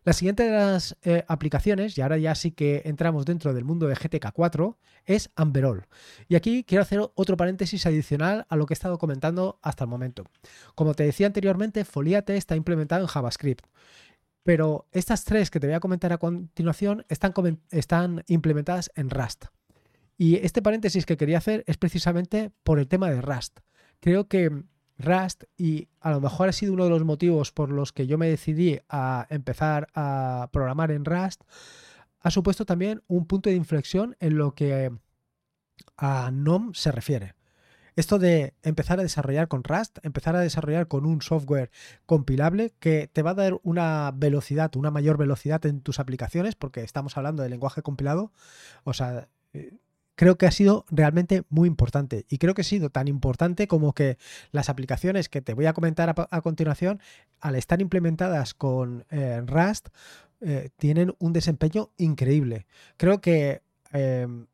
La 0.03 0.13
siguiente 0.13 0.43
de 0.43 0.51
las 0.51 0.95
eh, 1.03 1.25
aplicaciones, 1.27 1.97
y 1.97 2.01
ahora 2.01 2.17
ya 2.17 2.33
sí 2.33 2.51
que 2.51 2.83
entramos 2.85 3.25
dentro 3.25 3.53
del 3.53 3.65
mundo 3.65 3.87
de 3.87 3.95
GTK 3.95 4.31
4, 4.31 4.77
es 5.05 5.29
Amberol. 5.35 5.85
Y 6.29 6.35
aquí 6.35 6.63
quiero 6.63 6.81
hacer 6.81 7.01
otro 7.13 7.35
paréntesis 7.35 7.85
adicional 7.85 8.45
a 8.47 8.55
lo 8.55 8.65
que 8.65 8.73
he 8.73 8.75
estado 8.75 8.97
comentando 8.99 9.59
hasta 9.61 9.83
el 9.83 9.89
momento. 9.89 10.23
Como 10.75 10.93
te 10.93 11.03
decía 11.03 11.27
anteriormente, 11.27 11.83
Foliate 11.83 12.37
está 12.37 12.55
implementado 12.55 13.01
en 13.01 13.07
JavaScript. 13.07 13.65
Pero 14.43 14.87
estas 14.93 15.25
tres 15.25 15.51
que 15.51 15.59
te 15.59 15.67
voy 15.67 15.75
a 15.75 15.81
comentar 15.81 16.13
a 16.13 16.19
continuación 16.19 17.05
están 17.09 18.23
implementadas 18.27 18.89
en 18.95 19.09
Rust. 19.09 19.47
Y 20.17 20.35
este 20.37 20.61
paréntesis 20.61 21.05
que 21.05 21.17
quería 21.17 21.39
hacer 21.39 21.65
es 21.67 21.75
precisamente 21.75 22.51
por 22.63 22.79
el 22.79 22.87
tema 22.87 23.09
de 23.09 23.19
Rust. 23.19 23.59
Creo 23.99 24.29
que 24.29 24.63
Rust 24.97 25.43
y 25.57 25.87
a 26.01 26.11
lo 26.11 26.21
mejor 26.21 26.49
ha 26.49 26.53
sido 26.53 26.73
uno 26.73 26.85
de 26.85 26.89
los 26.89 27.03
motivos 27.03 27.51
por 27.51 27.69
los 27.69 27.93
que 27.93 28.07
yo 28.07 28.17
me 28.17 28.29
decidí 28.29 28.79
a 28.89 29.27
empezar 29.29 29.87
a 29.93 30.49
programar 30.51 30.91
en 30.91 31.05
Rust, 31.05 31.41
ha 32.19 32.31
supuesto 32.31 32.65
también 32.65 33.03
un 33.07 33.25
punto 33.25 33.49
de 33.49 33.55
inflexión 33.55 34.15
en 34.19 34.37
lo 34.37 34.53
que 34.53 34.91
a 35.97 36.31
NOM 36.31 36.73
se 36.73 36.91
refiere. 36.91 37.35
Esto 37.95 38.19
de 38.19 38.53
empezar 38.61 38.99
a 38.99 39.03
desarrollar 39.03 39.47
con 39.47 39.63
Rust, 39.63 39.97
empezar 40.03 40.35
a 40.35 40.39
desarrollar 40.39 40.87
con 40.87 41.05
un 41.05 41.23
software 41.23 41.71
compilable 42.05 42.73
que 42.79 43.07
te 43.07 43.23
va 43.23 43.31
a 43.31 43.33
dar 43.33 43.59
una 43.63 44.11
velocidad, 44.15 44.75
una 44.75 44.91
mayor 44.91 45.17
velocidad 45.17 45.65
en 45.65 45.81
tus 45.81 45.99
aplicaciones, 45.99 46.53
porque 46.53 46.81
estamos 46.81 47.17
hablando 47.17 47.41
de 47.41 47.49
lenguaje 47.49 47.81
compilado, 47.81 48.31
o 48.83 48.93
sea, 48.93 49.29
eh, 49.53 49.77
creo 50.17 50.37
que 50.37 50.47
ha 50.47 50.51
sido 50.51 50.83
realmente 50.89 51.43
muy 51.49 51.67
importante. 51.67 52.25
Y 52.27 52.39
creo 52.39 52.55
que 52.55 52.61
ha 52.61 52.65
sido 52.65 52.89
tan 52.89 53.07
importante 53.07 53.67
como 53.67 53.93
que 53.93 54.17
las 54.51 54.67
aplicaciones 54.67 55.29
que 55.29 55.41
te 55.41 55.53
voy 55.53 55.67
a 55.67 55.73
comentar 55.73 56.13
a, 56.29 56.41
continuación, 56.41 56.99
al 57.39 57.55
estar 57.55 57.81
implementadas 57.81 58.55
con 58.55 59.05
eh, 59.11 59.41
Rust, 59.45 59.89
eh, 60.41 60.69
tienen 60.75 61.15
un 61.19 61.33
desempeño 61.33 61.91
increíble. 61.97 62.65
Creo 62.97 63.21
que 63.21 63.61
em, 63.93 64.47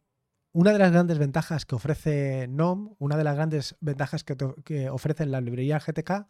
una 0.53 0.71
de 0.71 0.77
las 0.77 0.91
grandes 0.91 1.17
ventajas 1.17 1.65
que 1.65 1.73
ofrece 1.73 2.47
NOM, 2.47 2.93
una 2.99 3.17
de 3.17 3.23
las 3.23 3.35
grandes 3.35 3.75
ventajas 3.81 4.23
que, 4.23 4.37
que, 4.63 4.87
ofrece 4.89 5.25
la 5.25 5.41
librería 5.41 5.79
GTK, 5.79 6.27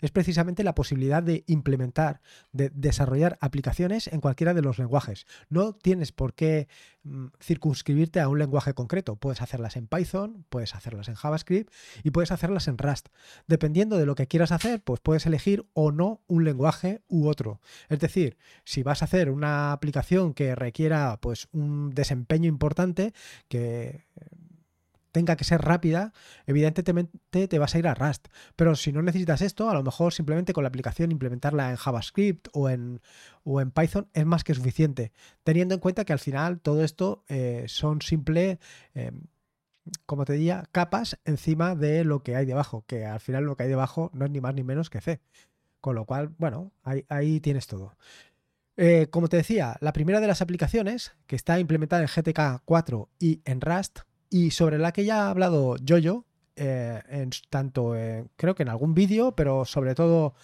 es 0.00 0.10
precisamente 0.10 0.62
la 0.62 0.74
posibilidad 0.74 1.22
de 1.22 1.42
implementar, 1.46 2.20
de 2.52 2.70
desarrollar 2.74 3.38
aplicaciones 3.40 4.08
en 4.08 4.20
cualquiera 4.20 4.52
de 4.52 4.60
los 4.60 4.78
lenguajes. 4.78 5.26
No 5.48 5.74
tienes 5.74 6.12
por 6.12 6.34
qué 6.34 6.68
mm, 7.04 7.28
circunscribirte 7.40 8.20
a 8.20 8.28
un 8.28 8.38
lenguaje 8.38 8.74
concreto. 8.74 9.16
Puedes 9.16 9.40
hacerlas 9.40 9.76
en 9.76 9.86
Python, 9.86 10.44
puedes 10.50 10.74
hacerlas 10.74 11.08
en 11.08 11.14
JavaScript 11.14 11.72
y 12.02 12.10
puedes 12.10 12.30
hacerlas 12.30 12.68
en 12.68 12.76
Rust. 12.76 13.08
Dependiendo 13.46 13.96
de 13.96 14.04
lo 14.04 14.14
que 14.14 14.26
quieras 14.26 14.52
hacer, 14.52 14.82
pues 14.82 15.00
puedes 15.00 15.24
elegir 15.24 15.64
o 15.72 15.92
no 15.92 16.20
un 16.26 16.44
lenguaje 16.44 17.00
u 17.08 17.26
otro. 17.26 17.62
Es 17.88 18.00
decir, 18.00 18.36
si 18.64 18.82
vas 18.82 19.00
a 19.00 19.06
hacer 19.06 19.30
una 19.30 19.72
aplicación 19.72 20.34
que 20.34 20.54
requiera 20.54 21.18
pues 21.22 21.48
un 21.52 21.88
desempeño 21.94 22.48
importante, 22.48 23.14
que 23.48 23.61
tenga 25.12 25.36
que 25.36 25.44
ser 25.44 25.60
rápida, 25.60 26.12
evidentemente 26.46 27.46
te 27.46 27.58
vas 27.58 27.74
a 27.74 27.78
ir 27.78 27.86
a 27.86 27.94
Rust. 27.94 28.28
Pero 28.56 28.74
si 28.74 28.92
no 28.92 29.02
necesitas 29.02 29.42
esto, 29.42 29.70
a 29.70 29.74
lo 29.74 29.82
mejor 29.82 30.12
simplemente 30.12 30.54
con 30.54 30.64
la 30.64 30.68
aplicación 30.68 31.12
implementarla 31.12 31.70
en 31.70 31.76
JavaScript 31.76 32.48
o 32.52 32.68
en, 32.70 33.00
o 33.44 33.60
en 33.60 33.70
Python 33.70 34.08
es 34.14 34.26
más 34.26 34.42
que 34.42 34.54
suficiente. 34.54 35.12
Teniendo 35.44 35.74
en 35.74 35.80
cuenta 35.80 36.04
que 36.04 36.14
al 36.14 36.18
final 36.18 36.60
todo 36.60 36.82
esto 36.82 37.24
eh, 37.28 37.64
son 37.68 38.00
simple, 38.00 38.58
em, 38.94 39.26
como 40.06 40.24
te 40.24 40.32
diría, 40.32 40.64
capas 40.72 41.18
encima 41.24 41.74
de 41.76 42.04
lo 42.04 42.22
que 42.22 42.34
hay 42.34 42.46
debajo, 42.46 42.84
que 42.86 43.04
al 43.04 43.20
final 43.20 43.44
lo 43.44 43.56
que 43.56 43.64
hay 43.64 43.68
debajo 43.68 44.10
no 44.14 44.24
es 44.24 44.30
ni 44.30 44.40
más 44.40 44.54
ni 44.54 44.64
menos 44.64 44.90
que 44.90 45.00
C. 45.00 45.20
Con 45.80 45.96
lo 45.96 46.06
cual, 46.06 46.32
bueno, 46.38 46.72
ahí, 46.84 47.04
ahí 47.08 47.40
tienes 47.40 47.66
todo. 47.66 47.96
Eh, 48.76 49.08
como 49.10 49.28
te 49.28 49.36
decía, 49.36 49.76
la 49.80 49.92
primera 49.92 50.20
de 50.20 50.26
las 50.26 50.40
aplicaciones 50.40 51.12
que 51.26 51.36
está 51.36 51.58
implementada 51.60 52.02
en 52.02 52.08
GTK 52.08 52.62
4 52.64 53.08
y 53.18 53.42
en 53.44 53.60
Rust 53.60 54.00
y 54.30 54.52
sobre 54.52 54.78
la 54.78 54.92
que 54.92 55.04
ya 55.04 55.26
ha 55.26 55.30
hablado 55.30 55.76
Jojo, 55.86 56.24
eh, 56.56 57.02
en, 57.08 57.30
tanto 57.50 57.94
creo 58.36 58.54
que 58.54 58.62
en 58.62 58.68
algún 58.70 58.94
vídeo, 58.94 59.36
pero 59.36 59.64
sobre 59.64 59.94
todo 59.94 60.34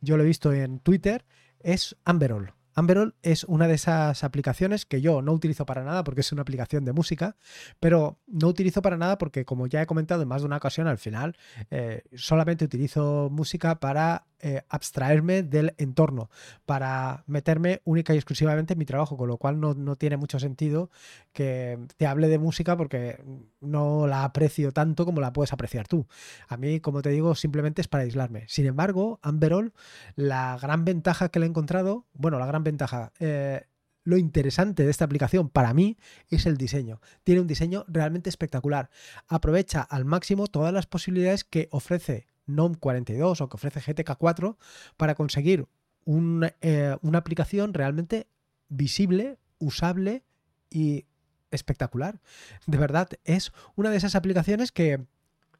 yo 0.00 0.16
lo 0.16 0.22
he 0.22 0.26
visto 0.26 0.52
en 0.52 0.80
Twitter, 0.80 1.24
es 1.60 1.96
Amberol. 2.04 2.57
Amberol 2.78 3.16
es 3.22 3.42
una 3.42 3.66
de 3.66 3.74
esas 3.74 4.22
aplicaciones 4.22 4.86
que 4.86 5.00
yo 5.00 5.20
no 5.20 5.32
utilizo 5.32 5.66
para 5.66 5.82
nada 5.82 6.04
porque 6.04 6.20
es 6.20 6.30
una 6.30 6.42
aplicación 6.42 6.84
de 6.84 6.92
música, 6.92 7.36
pero 7.80 8.20
no 8.28 8.46
utilizo 8.46 8.82
para 8.82 8.96
nada 8.96 9.18
porque, 9.18 9.44
como 9.44 9.66
ya 9.66 9.82
he 9.82 9.86
comentado 9.86 10.22
en 10.22 10.28
más 10.28 10.42
de 10.42 10.46
una 10.46 10.58
ocasión, 10.58 10.86
al 10.86 10.98
final 10.98 11.36
eh, 11.72 12.04
solamente 12.14 12.64
utilizo 12.64 13.30
música 13.32 13.80
para 13.80 14.28
eh, 14.40 14.62
abstraerme 14.68 15.42
del 15.42 15.74
entorno, 15.78 16.30
para 16.64 17.24
meterme 17.26 17.82
única 17.82 18.14
y 18.14 18.18
exclusivamente 18.18 18.74
en 18.74 18.78
mi 18.78 18.84
trabajo, 18.84 19.16
con 19.16 19.26
lo 19.26 19.36
cual 19.36 19.58
no, 19.58 19.96
tiene 19.96 20.16
mucho 20.16 20.38
sentido 20.38 20.90
que 21.32 21.76
te 21.96 22.06
hable 22.06 22.28
de 22.28 22.38
música 22.38 22.76
porque 22.76 23.20
no 23.60 24.06
la 24.06 24.22
aprecio 24.22 24.70
tanto 24.70 25.04
como 25.04 25.20
la 25.20 25.32
puedes 25.32 25.52
apreciar 25.52 25.88
tú. 25.88 26.06
A 26.46 26.56
mí, 26.56 26.78
como 26.78 27.02
te 27.02 27.10
digo, 27.10 27.34
simplemente 27.34 27.80
es 27.80 27.88
para 27.88 28.04
aislarme. 28.04 28.44
Sin 28.46 28.66
embargo, 28.66 29.18
Amberol, 29.22 29.72
la 30.14 30.56
gran 30.62 30.84
ventaja 30.84 31.30
que 31.30 31.40
le 31.40 31.46
he 31.46 31.48
encontrado, 31.48 32.06
bueno, 32.12 32.38
la 32.38 32.46
gran 32.46 32.62
ventaja, 32.68 33.12
eh, 33.18 33.66
lo 34.04 34.16
interesante 34.16 34.84
de 34.84 34.90
esta 34.90 35.04
aplicación 35.04 35.50
para 35.50 35.74
mí 35.74 35.98
es 36.28 36.46
el 36.46 36.56
diseño. 36.56 37.00
Tiene 37.24 37.42
un 37.42 37.46
diseño 37.46 37.84
realmente 37.88 38.30
espectacular. 38.30 38.88
Aprovecha 39.26 39.82
al 39.82 40.04
máximo 40.04 40.46
todas 40.46 40.72
las 40.72 40.86
posibilidades 40.86 41.44
que 41.44 41.68
ofrece 41.72 42.26
NOM 42.46 42.74
42 42.74 43.40
o 43.40 43.48
que 43.48 43.56
ofrece 43.56 43.80
GTK 43.80 44.16
4 44.16 44.56
para 44.96 45.14
conseguir 45.14 45.66
eh, 46.06 46.96
una 47.02 47.18
aplicación 47.18 47.74
realmente 47.74 48.28
visible, 48.68 49.38
usable 49.58 50.24
y 50.70 51.04
espectacular. 51.50 52.20
De 52.66 52.78
verdad, 52.78 53.08
es 53.24 53.52
una 53.76 53.90
de 53.90 53.98
esas 53.98 54.14
aplicaciones 54.14 54.72
que, 54.72 55.04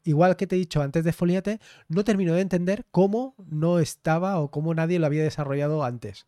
igual 0.03 0.37
que 0.37 0.47
te 0.47 0.55
he 0.55 0.59
dicho 0.59 0.81
antes 0.81 1.03
de 1.03 1.13
Foliate, 1.13 1.59
no 1.87 2.03
termino 2.03 2.33
de 2.33 2.41
entender 2.41 2.87
cómo 2.89 3.35
no 3.45 3.79
estaba 3.79 4.39
o 4.39 4.49
cómo 4.49 4.73
nadie 4.73 4.97
lo 4.97 5.05
había 5.05 5.23
desarrollado 5.23 5.83
antes. 5.83 6.25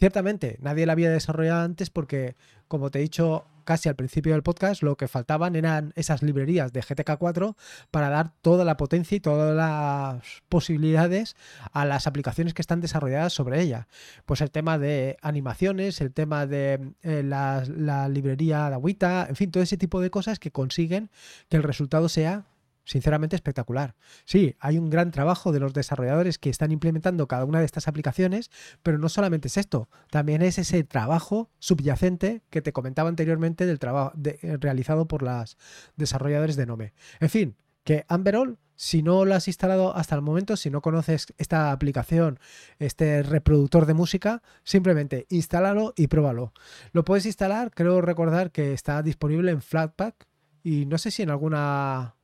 Ciertamente, 0.00 0.56
nadie 0.62 0.86
la 0.86 0.92
había 0.92 1.10
desarrollado 1.10 1.60
antes 1.60 1.90
porque, 1.90 2.34
como 2.68 2.90
te 2.90 2.98
he 2.98 3.02
dicho 3.02 3.44
casi 3.64 3.90
al 3.90 3.96
principio 3.96 4.32
del 4.32 4.42
podcast, 4.42 4.82
lo 4.82 4.96
que 4.96 5.08
faltaban 5.08 5.56
eran 5.56 5.92
esas 5.94 6.22
librerías 6.22 6.72
de 6.72 6.80
GTK 6.80 7.18
4 7.18 7.54
para 7.90 8.08
dar 8.08 8.32
toda 8.40 8.64
la 8.64 8.78
potencia 8.78 9.16
y 9.16 9.20
todas 9.20 9.54
las 9.54 10.42
posibilidades 10.48 11.36
a 11.72 11.84
las 11.84 12.06
aplicaciones 12.06 12.54
que 12.54 12.62
están 12.62 12.80
desarrolladas 12.80 13.34
sobre 13.34 13.60
ella. 13.60 13.88
Pues 14.24 14.40
el 14.40 14.50
tema 14.50 14.78
de 14.78 15.18
animaciones, 15.20 16.00
el 16.00 16.14
tema 16.14 16.46
de 16.46 16.94
eh, 17.02 17.22
la, 17.22 17.62
la 17.68 18.08
librería 18.08 18.70
de 18.70 18.76
agüita, 18.76 19.26
en 19.28 19.36
fin, 19.36 19.50
todo 19.50 19.62
ese 19.62 19.76
tipo 19.76 20.00
de 20.00 20.10
cosas 20.10 20.38
que 20.38 20.50
consiguen 20.50 21.10
que 21.50 21.58
el 21.58 21.62
resultado 21.62 22.08
sea 22.08 22.46
sinceramente 22.84 23.36
espectacular. 23.36 23.94
Sí, 24.24 24.56
hay 24.60 24.78
un 24.78 24.90
gran 24.90 25.10
trabajo 25.10 25.52
de 25.52 25.60
los 25.60 25.72
desarrolladores 25.72 26.38
que 26.38 26.50
están 26.50 26.72
implementando 26.72 27.28
cada 27.28 27.44
una 27.44 27.60
de 27.60 27.64
estas 27.64 27.88
aplicaciones, 27.88 28.50
pero 28.82 28.98
no 28.98 29.08
solamente 29.08 29.48
es 29.48 29.56
esto, 29.56 29.88
también 30.10 30.42
es 30.42 30.58
ese 30.58 30.84
trabajo 30.84 31.50
subyacente 31.58 32.42
que 32.50 32.62
te 32.62 32.72
comentaba 32.72 33.08
anteriormente 33.08 33.66
del 33.66 33.78
trabajo 33.78 34.12
eh, 34.24 34.56
realizado 34.60 35.06
por 35.06 35.22
las 35.22 35.56
desarrolladores 35.96 36.56
de 36.56 36.66
Nome. 36.66 36.92
En 37.20 37.30
fin, 37.30 37.56
que 37.84 38.04
Amberol, 38.08 38.58
si 38.76 39.02
no 39.02 39.24
lo 39.24 39.34
has 39.34 39.46
instalado 39.46 39.94
hasta 39.94 40.14
el 40.14 40.22
momento, 40.22 40.56
si 40.56 40.70
no 40.70 40.80
conoces 40.80 41.26
esta 41.38 41.70
aplicación, 41.72 42.38
este 42.78 43.22
reproductor 43.22 43.86
de 43.86 43.94
música, 43.94 44.42
simplemente 44.64 45.26
instálalo 45.28 45.92
y 45.96 46.06
pruébalo. 46.06 46.52
Lo 46.92 47.04
puedes 47.04 47.26
instalar, 47.26 47.70
creo 47.72 48.00
recordar 48.00 48.52
que 48.52 48.72
está 48.72 49.02
disponible 49.02 49.50
en 49.50 49.62
Flatpak 49.62 50.26
y 50.62 50.86
no 50.86 50.98
sé 50.98 51.10
si 51.10 51.22
en 51.22 51.30
alguna 51.30 52.16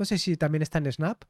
no 0.00 0.06
sé 0.06 0.18
si 0.18 0.36
también 0.36 0.62
está 0.62 0.78
en 0.78 0.90
Snap, 0.90 1.24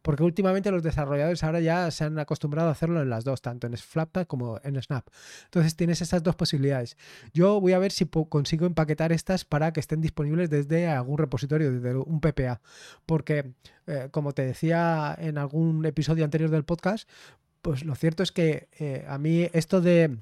porque 0.00 0.22
últimamente 0.22 0.70
los 0.70 0.82
desarrolladores 0.82 1.42
ahora 1.42 1.60
ya 1.60 1.90
se 1.90 2.04
han 2.04 2.18
acostumbrado 2.18 2.68
a 2.68 2.72
hacerlo 2.72 3.02
en 3.02 3.10
las 3.10 3.24
dos, 3.24 3.42
tanto 3.42 3.66
en 3.66 3.76
Flatpak 3.76 4.28
como 4.28 4.60
en 4.62 4.80
Snap. 4.80 5.06
Entonces 5.44 5.76
tienes 5.76 6.00
esas 6.02 6.22
dos 6.22 6.36
posibilidades. 6.36 6.96
Yo 7.34 7.60
voy 7.60 7.72
a 7.72 7.80
ver 7.80 7.90
si 7.90 8.06
consigo 8.06 8.66
empaquetar 8.66 9.12
estas 9.12 9.44
para 9.44 9.72
que 9.72 9.80
estén 9.80 10.00
disponibles 10.00 10.50
desde 10.50 10.88
algún 10.88 11.18
repositorio, 11.18 11.72
desde 11.72 11.96
un 11.96 12.20
PPA, 12.20 12.60
porque 13.06 13.52
eh, 13.88 14.08
como 14.12 14.32
te 14.32 14.46
decía 14.46 15.16
en 15.18 15.36
algún 15.36 15.84
episodio 15.84 16.24
anterior 16.24 16.50
del 16.50 16.64
podcast, 16.64 17.08
pues 17.60 17.84
lo 17.84 17.96
cierto 17.96 18.22
es 18.22 18.30
que 18.30 18.68
eh, 18.78 19.04
a 19.08 19.18
mí 19.18 19.48
esto 19.52 19.80
de 19.80 20.18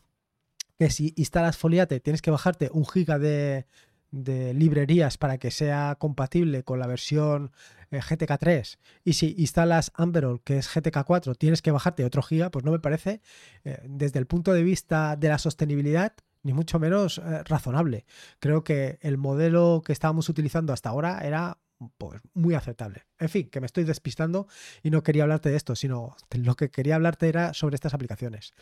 que 0.78 0.90
si 0.90 1.12
instalas 1.16 1.59
Foliate 1.59 2.00
tienes 2.00 2.23
que 2.23 2.30
bajarte 2.30 2.71
un 2.73 2.87
giga 2.87 3.19
de, 3.19 3.66
de 4.11 4.55
librerías 4.55 5.19
para 5.19 5.38
que 5.38 5.50
sea 5.50 5.97
compatible 5.99 6.64
con 6.64 6.79
la 6.79 6.87
versión 6.87 7.52
eh, 7.90 8.00
GTK 8.00 8.38
3 8.38 8.79
y 9.05 9.12
si 9.14 9.35
instalas 9.38 9.93
Amberol 9.95 10.43
que 10.43 10.59
es 10.59 10.69
GTK 10.73 11.05
4 11.05 11.35
tienes 11.35 11.62
que 11.62 11.71
bajarte 11.71 12.05
otro 12.05 12.23
giga 12.23 12.50
pues 12.50 12.64
no 12.64 12.73
me 12.73 12.81
parece 12.81 13.21
eh, 13.64 13.81
desde 13.85 14.19
el 14.19 14.26
punto 14.26 14.52
de 14.52 14.62
vista 14.62 15.17
de 15.17 15.29
la 15.29 15.38
sostenibilidad 15.38 16.12
ni 16.43 16.52
mucho 16.52 16.79
menos 16.79 17.19
eh, 17.19 17.43
razonable. 17.45 18.07
Creo 18.38 18.64
que 18.64 18.99
el 19.02 19.19
modelo 19.19 19.83
que 19.85 19.93
estábamos 19.93 20.29
utilizando 20.29 20.73
hasta 20.73 20.88
ahora 20.88 21.21
era 21.21 21.59
pues, 21.99 22.21
muy 22.33 22.55
aceptable. 22.55 23.05
En 23.19 23.29
fin 23.29 23.50
que 23.50 23.61
me 23.61 23.67
estoy 23.67 23.85
despistando 23.85 24.47
y 24.83 24.90
no 24.90 25.02
quería 25.02 25.25
hablarte 25.25 25.50
de 25.50 25.57
esto 25.57 25.76
sino 25.76 26.17
lo 26.33 26.55
que 26.57 26.71
quería 26.71 26.95
hablarte 26.95 27.29
era 27.29 27.55
sobre 27.55 27.75
estas 27.75 27.95
aplicaciones. 27.95 28.55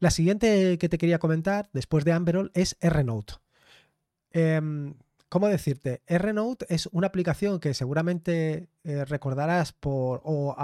La 0.00 0.10
siguiente 0.10 0.76
que 0.78 0.88
te 0.88 0.98
quería 0.98 1.18
comentar, 1.18 1.68
después 1.72 2.04
de 2.04 2.12
Amberol, 2.12 2.50
es 2.54 2.76
RNote. 2.80 3.34
Em, 4.34 4.94
¿Cómo 5.28 5.48
decirte? 5.48 6.02
RNote 6.06 6.66
es 6.68 6.88
una 6.92 7.08
aplicación 7.08 7.58
que 7.58 7.74
seguramente 7.74 8.68
eh, 8.84 9.04
recordarás 9.04 9.72
por. 9.72 10.20
O, 10.22 10.54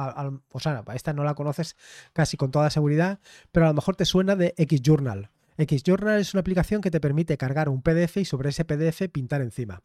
o 0.52 0.60
sea, 0.60 0.84
esta 0.94 1.12
no 1.12 1.24
la 1.24 1.34
conoces 1.34 1.76
casi 2.12 2.36
con 2.36 2.52
toda 2.52 2.70
seguridad, 2.70 3.18
pero 3.50 3.66
a 3.66 3.70
lo 3.70 3.74
mejor 3.74 3.96
te 3.96 4.04
suena 4.04 4.36
de 4.36 4.54
XJournal. 4.56 5.30
XJournal 5.58 6.20
es 6.20 6.34
una 6.34 6.42
aplicación 6.42 6.82
que 6.82 6.90
te 6.92 7.00
permite 7.00 7.36
cargar 7.36 7.68
un 7.68 7.82
PDF 7.82 8.18
y 8.18 8.24
sobre 8.24 8.50
ese 8.50 8.64
PDF 8.64 9.08
pintar 9.10 9.40
encima. 9.40 9.82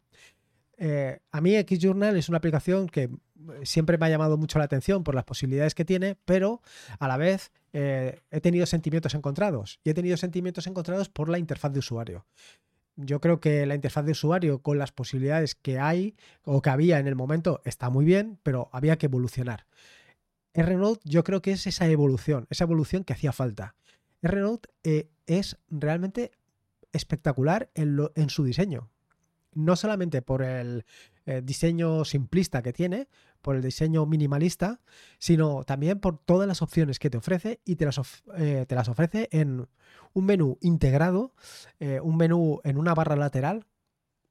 Eh, 0.78 1.18
a 1.32 1.40
mí 1.40 1.56
XJournal 1.56 2.16
es 2.16 2.28
una 2.28 2.38
aplicación 2.38 2.88
que 2.88 3.10
siempre 3.64 3.98
me 3.98 4.06
ha 4.06 4.10
llamado 4.10 4.36
mucho 4.36 4.60
la 4.60 4.66
atención 4.66 5.02
por 5.02 5.16
las 5.16 5.24
posibilidades 5.24 5.74
que 5.74 5.84
tiene, 5.84 6.16
pero 6.24 6.62
a 7.00 7.08
la 7.08 7.16
vez 7.16 7.50
eh, 7.72 8.20
he 8.30 8.40
tenido 8.40 8.66
sentimientos 8.66 9.14
encontrados. 9.14 9.80
Y 9.82 9.90
he 9.90 9.94
tenido 9.94 10.16
sentimientos 10.16 10.68
encontrados 10.68 11.08
por 11.08 11.28
la 11.28 11.38
interfaz 11.38 11.72
de 11.72 11.80
usuario 11.80 12.24
yo 12.96 13.20
creo 13.20 13.40
que 13.40 13.66
la 13.66 13.74
interfaz 13.74 14.04
de 14.04 14.12
usuario 14.12 14.60
con 14.62 14.78
las 14.78 14.92
posibilidades 14.92 15.54
que 15.54 15.78
hay 15.78 16.16
o 16.42 16.62
que 16.62 16.70
había 16.70 16.98
en 16.98 17.06
el 17.06 17.14
momento 17.14 17.60
está 17.64 17.90
muy 17.90 18.04
bien, 18.04 18.38
pero 18.42 18.68
había 18.72 18.96
que 18.96 19.06
evolucionar. 19.06 19.66
RNote 20.54 21.02
yo 21.04 21.22
creo 21.22 21.42
que 21.42 21.52
es 21.52 21.66
esa 21.66 21.86
evolución, 21.86 22.46
esa 22.50 22.64
evolución 22.64 23.04
que 23.04 23.12
hacía 23.12 23.32
falta. 23.32 23.74
RNote 24.22 24.68
eh, 24.84 25.10
es 25.26 25.58
realmente 25.68 26.32
espectacular 26.92 27.70
en, 27.74 27.98
en 28.14 28.30
su 28.30 28.44
diseño 28.44 28.90
no 29.56 29.74
solamente 29.74 30.22
por 30.22 30.42
el 30.42 30.84
eh, 31.28 31.42
diseño 31.42 32.04
simplista 32.04 32.62
que 32.62 32.72
tiene, 32.72 33.08
por 33.42 33.56
el 33.56 33.62
diseño 33.62 34.06
minimalista, 34.06 34.80
sino 35.18 35.64
también 35.64 35.98
por 35.98 36.18
todas 36.18 36.46
las 36.46 36.62
opciones 36.62 37.00
que 37.00 37.10
te 37.10 37.18
ofrece 37.18 37.60
y 37.64 37.74
te 37.74 37.84
las, 37.84 38.22
eh, 38.36 38.64
te 38.68 38.74
las 38.76 38.88
ofrece 38.88 39.28
en 39.32 39.66
un 40.12 40.24
menú 40.24 40.56
integrado, 40.60 41.34
eh, 41.80 41.98
un 42.00 42.16
menú 42.16 42.60
en 42.62 42.78
una 42.78 42.94
barra 42.94 43.16
lateral 43.16 43.66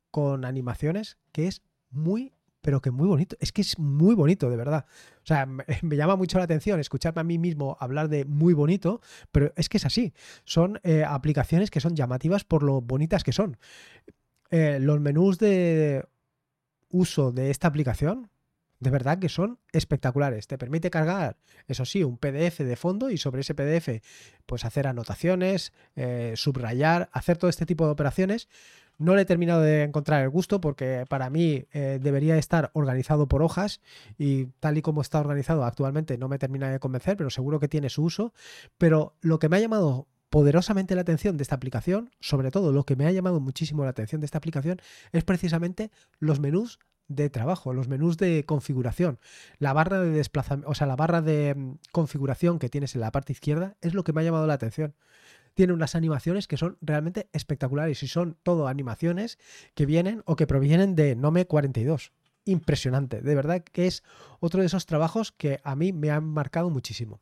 con 0.10 0.46
animaciones 0.46 1.18
que 1.34 1.48
es 1.48 1.62
muy 1.90 2.32
pero 2.62 2.82
que 2.82 2.90
muy 2.90 3.08
bonito. 3.08 3.36
Es 3.40 3.52
que 3.52 3.62
es 3.62 3.78
muy 3.78 4.16
bonito, 4.16 4.50
de 4.50 4.56
verdad. 4.56 4.86
O 5.18 5.26
sea, 5.26 5.46
me, 5.46 5.66
llama 5.96 6.16
mucho 6.16 6.40
la 6.40 6.46
atención 6.46 6.80
escucharme 6.80 7.22
a 7.22 7.24
mí 7.24 7.38
mismo 7.38 7.78
hablar 7.80 8.10
de 8.10 8.26
muy 8.26 8.56
bonito, 8.56 9.02
pero 9.32 9.54
es 9.56 9.70
que 9.70 9.78
es 9.78 9.86
así. 9.86 10.14
Son 10.46 10.80
aplicaciones 11.08 11.70
que 11.70 11.80
son 11.80 11.96
llamativas 11.96 12.44
por 12.44 12.64
lo 12.64 12.82
bonitas 12.82 13.24
que 13.24 13.34
son. 13.34 13.58
Los 14.50 15.00
menús 15.00 15.38
de 15.38 16.06
uso 16.96 17.32
de 17.32 17.52
esta 17.52 17.68
aplicación, 17.68 18.30
de 18.80 18.90
verdad 18.90 19.20
que 19.20 19.30
son 19.30 19.60
espectaculares. 19.72 20.48
Te 20.48 20.58
permite 20.58 20.90
cargar, 20.90 21.38
eso 21.68 21.86
sí, 21.86 22.04
un 22.04 22.18
PDF 22.18 22.60
de 22.60 22.76
fondo 22.76 23.10
y 23.10 23.18
sobre 23.18 23.42
ese 23.42 23.54
PDF, 23.54 24.02
pues 24.46 24.66
hacer 24.66 24.88
anotaciones, 24.88 25.74
eh, 25.96 26.34
subrayar, 26.36 27.10
hacer 27.12 27.38
todo 27.38 27.50
este 27.50 27.66
tipo 27.66 27.86
de 27.86 27.92
operaciones. 27.92 28.48
No 28.98 29.16
le 29.16 29.24
he 29.24 29.26
terminado 29.26 29.62
de 29.62 29.84
encontrar 29.84 30.24
el 30.24 30.30
gusto 30.30 30.62
porque 30.62 31.06
para 31.10 31.30
mí 31.30 31.66
eh, 31.74 32.00
debería 32.02 32.38
estar 32.38 32.72
organizado 32.74 33.28
por 33.28 33.44
hojas 33.44 33.82
y 34.18 34.46
tal 34.62 34.78
y 34.78 34.82
como 34.82 35.02
está 35.02 35.20
organizado 35.20 35.66
actualmente 35.66 36.18
no 36.18 36.30
me 36.30 36.40
termina 36.40 36.72
de 36.72 36.80
convencer, 36.80 37.18
pero 37.18 37.30
seguro 37.30 37.60
que 37.60 37.68
tiene 37.68 37.90
su 37.90 38.04
uso. 38.04 38.34
Pero 38.78 39.16
lo 39.20 39.38
que 39.38 39.50
me 39.50 39.58
ha 39.58 39.60
llamado 39.60 40.08
poderosamente 40.30 40.96
la 40.96 41.02
atención 41.02 41.38
de 41.38 41.44
esta 41.44 41.56
aplicación, 41.56 42.12
sobre 42.20 42.52
todo 42.52 42.72
lo 42.72 42.86
que 42.86 42.96
me 42.96 43.06
ha 43.06 43.12
llamado 43.12 43.40
muchísimo 43.40 43.84
la 43.84 43.92
atención 43.92 44.22
de 44.22 44.26
esta 44.26 44.38
aplicación, 44.38 44.82
es 45.12 45.24
precisamente 45.24 45.92
los 46.20 46.40
menús 46.40 46.80
de 47.08 47.30
trabajo, 47.30 47.74
los 47.74 47.88
menús 47.88 48.18
de 48.18 48.46
configuración. 48.46 49.20
La 49.60 49.74
barra 49.74 50.02
de 50.02 50.10
desplazamiento, 50.10 50.70
o 50.70 50.76
sea, 50.76 50.88
la 50.88 50.96
barra 50.96 51.22
de 51.22 51.54
mm, 51.56 51.78
configuración 51.92 52.60
que 52.60 52.70
tienes 52.70 52.96
en 52.96 53.02
la 53.02 53.12
parte 53.12 53.34
izquierda 53.34 53.76
es 53.82 53.94
lo 53.94 54.04
que 54.04 54.14
me 54.14 54.22
ha 54.22 54.24
llamado 54.24 54.48
la 54.48 54.56
atención. 54.56 54.96
Tiene 55.54 55.74
unas 55.74 55.96
animaciones 55.96 56.48
que 56.48 56.58
son 56.58 56.78
realmente 56.82 57.30
espectaculares 57.32 58.04
y 58.04 58.08
son 58.08 58.38
todo 58.44 58.68
animaciones 58.68 59.38
que 59.74 59.86
vienen 59.86 60.22
o 60.26 60.36
que 60.36 60.48
provienen 60.48 60.96
de 60.96 61.16
Nome 61.16 61.46
42. 61.46 62.12
Impresionante, 62.44 63.22
de 63.22 63.36
verdad 63.36 63.64
que 63.64 63.88
es 63.88 64.04
otro 64.40 64.60
de 64.60 64.68
esos 64.68 64.86
trabajos 64.86 65.32
que 65.32 65.62
a 65.64 65.76
mí 65.76 65.94
me 65.94 66.12
han 66.12 66.26
marcado 66.26 66.70
muchísimo. 66.70 67.22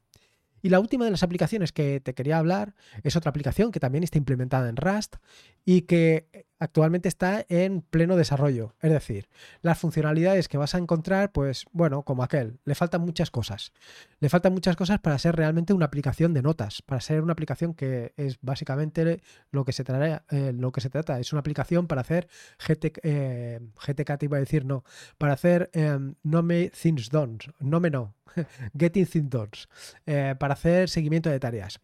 Y 0.63 0.69
la 0.69 0.79
última 0.79 1.03
de 1.03 1.11
las 1.11 1.23
aplicaciones 1.23 1.73
que 1.73 1.99
te 1.99 2.15
quería 2.15 2.37
hablar 2.37 2.73
es 3.03 3.17
otra 3.17 3.29
aplicación 3.29 3.71
que 3.71 3.81
también 3.81 4.03
está 4.05 4.17
implementada 4.17 4.69
en 4.69 4.77
Rust 4.77 5.17
y 5.65 5.81
que 5.81 6.47
actualmente 6.59 7.09
está 7.09 7.45
en 7.49 7.81
pleno 7.81 8.15
desarrollo. 8.15 8.75
Es 8.81 8.91
decir, 8.91 9.27
las 9.61 9.77
funcionalidades 9.77 10.47
que 10.47 10.57
vas 10.57 10.75
a 10.75 10.77
encontrar, 10.77 11.31
pues 11.31 11.65
bueno, 11.71 12.03
como 12.03 12.23
aquel, 12.23 12.59
le 12.65 12.75
faltan 12.75 13.01
muchas 13.01 13.31
cosas. 13.31 13.73
Le 14.19 14.29
faltan 14.29 14.53
muchas 14.53 14.75
cosas 14.75 14.99
para 14.99 15.17
ser 15.19 15.35
realmente 15.35 15.73
una 15.73 15.85
aplicación 15.85 16.33
de 16.33 16.41
notas, 16.41 16.81
para 16.81 17.01
ser 17.01 17.21
una 17.21 17.33
aplicación 17.33 17.73
que 17.73 18.13
es 18.17 18.37
básicamente 18.41 19.21
lo 19.51 19.65
que 19.65 19.73
se, 19.73 19.83
trata, 19.83 20.25
eh, 20.29 20.53
lo 20.53 20.71
que 20.71 20.81
se 20.81 20.89
trata. 20.89 21.19
Es 21.19 21.33
una 21.33 21.41
aplicación 21.41 21.87
para 21.87 22.01
hacer 22.01 22.27
GT, 22.59 22.93
eh, 23.03 23.59
GTK, 23.85 24.17
te 24.17 24.25
iba 24.25 24.37
a 24.37 24.39
decir 24.39 24.65
no, 24.65 24.83
para 25.17 25.33
hacer 25.33 25.69
em, 25.73 26.15
no 26.23 26.43
me 26.43 26.69
things 26.69 27.09
done, 27.09 27.37
no, 27.59 28.15
getting 28.77 29.05
things 29.05 29.29
done, 29.29 29.51
eh, 30.05 30.35
para 30.39 30.53
hacer 30.53 30.89
seguimiento 30.89 31.29
de 31.29 31.39
tareas. 31.39 31.79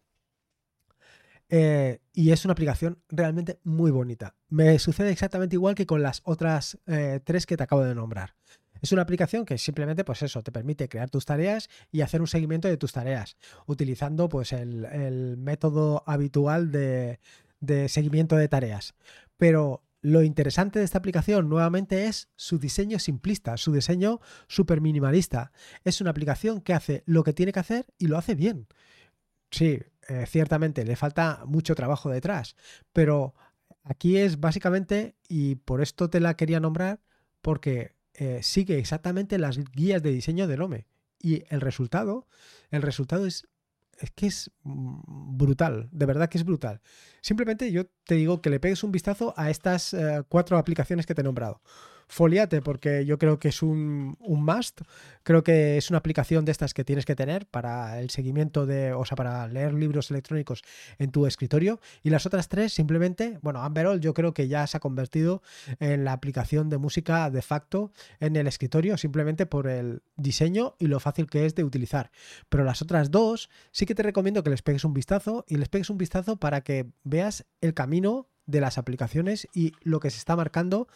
Eh, 1.52 1.98
y 2.12 2.30
es 2.30 2.44
una 2.44 2.52
aplicación 2.52 3.02
realmente 3.08 3.58
muy 3.64 3.90
bonita. 3.90 4.36
Me 4.48 4.78
sucede 4.78 5.10
exactamente 5.10 5.56
igual 5.56 5.74
que 5.74 5.84
con 5.84 6.00
las 6.00 6.22
otras 6.24 6.78
eh, 6.86 7.20
tres 7.24 7.44
que 7.44 7.56
te 7.56 7.64
acabo 7.64 7.82
de 7.82 7.94
nombrar. 7.94 8.36
Es 8.80 8.92
una 8.92 9.02
aplicación 9.02 9.44
que 9.44 9.58
simplemente, 9.58 10.04
pues 10.04 10.22
eso, 10.22 10.42
te 10.42 10.52
permite 10.52 10.88
crear 10.88 11.10
tus 11.10 11.26
tareas 11.26 11.68
y 11.90 12.00
hacer 12.00 12.20
un 12.20 12.28
seguimiento 12.28 12.68
de 12.68 12.76
tus 12.76 12.92
tareas, 12.92 13.36
utilizando 13.66 14.28
pues 14.28 14.52
el, 14.52 15.36
método 15.36 16.02
habitual 16.06 16.70
de, 16.70 17.18
de 17.58 17.88
seguimiento 17.88 18.36
de 18.36 18.48
tareas. 18.48 18.94
Pero 19.36 19.82
lo 20.00 20.22
interesante 20.22 20.78
de 20.78 20.84
esta 20.84 20.98
aplicación 20.98 21.48
nuevamente 21.48 22.06
es 22.06 22.30
su 22.36 22.58
diseño 22.58 22.98
simplista, 22.98 23.56
su 23.56 23.72
diseño 23.72 24.20
súper 24.46 24.80
minimalista. 24.80 25.52
Es 25.84 26.00
una 26.00 26.10
aplicación 26.10 26.62
que 26.62 26.72
hace 26.72 27.02
lo 27.06 27.22
que 27.22 27.34
tiene 27.34 27.52
que 27.52 27.60
hacer 27.60 27.86
y 27.98 28.06
lo 28.06 28.16
hace 28.16 28.34
bien. 28.34 28.66
Sí, 29.50 29.80
eh, 30.08 30.24
ciertamente 30.26 30.84
le 30.84 30.96
falta 30.96 31.42
mucho 31.46 31.74
trabajo 31.74 32.10
detrás, 32.10 32.56
pero 32.92 33.34
aquí 33.84 34.16
es 34.16 34.40
básicamente, 34.40 35.16
y 35.28 35.56
por 35.56 35.82
esto 35.82 36.10
te 36.10 36.20
la 36.20 36.34
quería 36.34 36.60
nombrar, 36.60 37.00
porque 37.42 37.94
eh, 38.14 38.40
sigue 38.42 38.78
exactamente 38.78 39.38
las 39.38 39.58
guías 39.72 40.02
de 40.02 40.10
diseño 40.10 40.46
del 40.46 40.62
OME. 40.62 40.86
Y 41.22 41.44
el 41.50 41.60
resultado, 41.60 42.26
el 42.70 42.82
resultado 42.82 43.26
es, 43.26 43.46
es 43.98 44.10
que 44.10 44.26
es 44.26 44.50
mm, 44.62 45.36
brutal, 45.36 45.88
de 45.92 46.06
verdad 46.06 46.28
que 46.28 46.38
es 46.38 46.44
brutal. 46.44 46.80
Simplemente 47.20 47.70
yo 47.70 47.86
te 48.04 48.14
digo 48.14 48.40
que 48.40 48.50
le 48.50 48.60
pegues 48.60 48.82
un 48.82 48.92
vistazo 48.92 49.34
a 49.36 49.50
estas 49.50 49.94
eh, 49.94 50.22
cuatro 50.28 50.58
aplicaciones 50.58 51.06
que 51.06 51.14
te 51.14 51.20
he 51.20 51.24
nombrado 51.24 51.62
foliate 52.10 52.60
porque 52.60 53.06
yo 53.06 53.18
creo 53.18 53.38
que 53.38 53.48
es 53.48 53.62
un, 53.62 54.16
un, 54.20 54.44
must. 54.44 54.82
Creo 55.22 55.42
que 55.42 55.78
es 55.78 55.90
una 55.90 55.98
aplicación 55.98 56.44
de 56.44 56.52
estas 56.52 56.74
que 56.74 56.84
tienes 56.84 57.06
que 57.06 57.14
tener 57.14 57.46
para 57.46 58.00
el 58.00 58.10
seguimiento 58.10 58.66
de, 58.66 58.92
o 58.92 59.04
sea, 59.04 59.16
para 59.16 59.46
leer 59.48 59.72
libros 59.72 60.10
electrónicos 60.10 60.62
en 60.98 61.12
tu 61.12 61.26
escritorio. 61.26 61.80
Y 62.02 62.10
las 62.10 62.26
otras 62.26 62.48
tres 62.48 62.72
simplemente, 62.72 63.38
bueno, 63.42 63.62
Amberol 63.62 64.00
yo 64.00 64.12
creo 64.12 64.34
que 64.34 64.48
ya 64.48 64.66
se 64.66 64.76
ha 64.76 64.80
convertido 64.80 65.42
en 65.78 66.04
la 66.04 66.12
aplicación 66.12 66.68
de 66.68 66.78
música 66.78 67.30
de 67.30 67.42
facto 67.42 67.92
en 68.18 68.36
el 68.36 68.46
escritorio 68.46 68.98
simplemente 68.98 69.46
por 69.46 69.68
el 69.68 70.02
diseño 70.16 70.74
y 70.78 70.86
lo 70.86 71.00
fácil 71.00 71.28
que 71.28 71.46
es 71.46 71.54
de 71.54 71.64
utilizar. 71.64 72.10
Pero 72.48 72.64
las 72.64 72.82
otras 72.82 73.10
dos 73.10 73.50
sí 73.70 73.86
que 73.86 73.94
te 73.94 74.02
recomiendo 74.02 74.42
que 74.42 74.50
les 74.50 74.62
pegues 74.62 74.84
un 74.84 74.94
vistazo 74.94 75.44
y 75.48 75.56
les 75.56 75.68
pegues 75.68 75.90
un 75.90 75.98
vistazo 75.98 76.36
para 76.36 76.62
que 76.62 76.90
veas 77.04 77.46
el 77.60 77.72
camino 77.74 78.28
de 78.50 78.60
las 78.60 78.78
aplicaciones 78.78 79.48
y 79.54 79.72
lo 79.82 80.00
que 80.00 80.10
se 80.10 80.18
está 80.18 80.36
marcando 80.36 80.88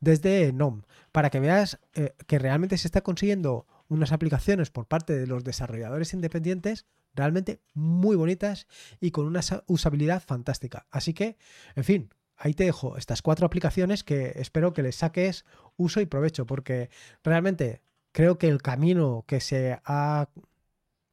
desde 0.00 0.52
NOM, 0.52 0.82
para 1.12 1.30
que 1.30 1.40
veas 1.40 1.78
eh, 1.94 2.14
que 2.26 2.38
realmente 2.38 2.78
se 2.78 2.88
está 2.88 3.02
consiguiendo 3.02 3.66
unas 3.88 4.12
aplicaciones 4.12 4.70
por 4.70 4.86
parte 4.86 5.18
de 5.18 5.26
los 5.26 5.44
desarrolladores 5.44 6.14
independientes 6.14 6.86
realmente 7.14 7.60
muy 7.74 8.16
bonitas 8.16 8.66
y 9.00 9.10
con 9.10 9.26
una 9.26 9.40
usabilidad 9.66 10.22
fantástica. 10.22 10.86
Así 10.90 11.12
que, 11.12 11.36
en 11.74 11.84
fin, 11.84 12.10
ahí 12.36 12.54
te 12.54 12.64
dejo 12.64 12.96
estas 12.96 13.22
cuatro 13.22 13.46
aplicaciones 13.46 14.02
que 14.04 14.32
espero 14.36 14.72
que 14.72 14.82
les 14.82 14.96
saques 14.96 15.44
uso 15.76 16.00
y 16.00 16.06
provecho, 16.06 16.46
porque 16.46 16.90
realmente 17.22 17.82
creo 18.12 18.38
que 18.38 18.48
el 18.48 18.62
camino 18.62 19.24
que 19.26 19.40
se 19.40 19.78
ha 19.84 20.28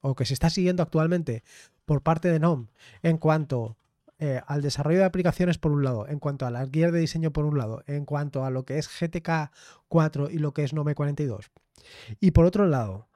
o 0.01 0.15
que 0.15 0.25
se 0.25 0.33
está 0.33 0.49
siguiendo 0.49 0.83
actualmente 0.83 1.43
por 1.85 2.01
parte 2.01 2.29
de 2.29 2.39
NOM 2.39 2.67
en 3.03 3.17
cuanto 3.17 3.77
eh, 4.19 4.41
al 4.47 4.61
desarrollo 4.61 4.99
de 4.99 5.05
aplicaciones 5.05 5.57
por 5.57 5.71
un 5.71 5.83
lado, 5.83 6.07
en 6.07 6.19
cuanto 6.19 6.45
a 6.45 6.51
las 6.51 6.69
guías 6.69 6.91
de 6.91 6.99
diseño 6.99 7.31
por 7.31 7.45
un 7.45 7.57
lado, 7.57 7.83
en 7.87 8.05
cuanto 8.05 8.43
a 8.43 8.49
lo 8.49 8.65
que 8.65 8.77
es 8.77 8.89
GTK 8.89 9.51
4 9.87 10.29
y 10.29 10.39
lo 10.39 10.53
que 10.53 10.63
es 10.63 10.73
Nome 10.73 10.93
42. 10.93 11.49
Y 12.19 12.31
por 12.31 12.45
otro 12.45 12.67
lado, 12.67 13.07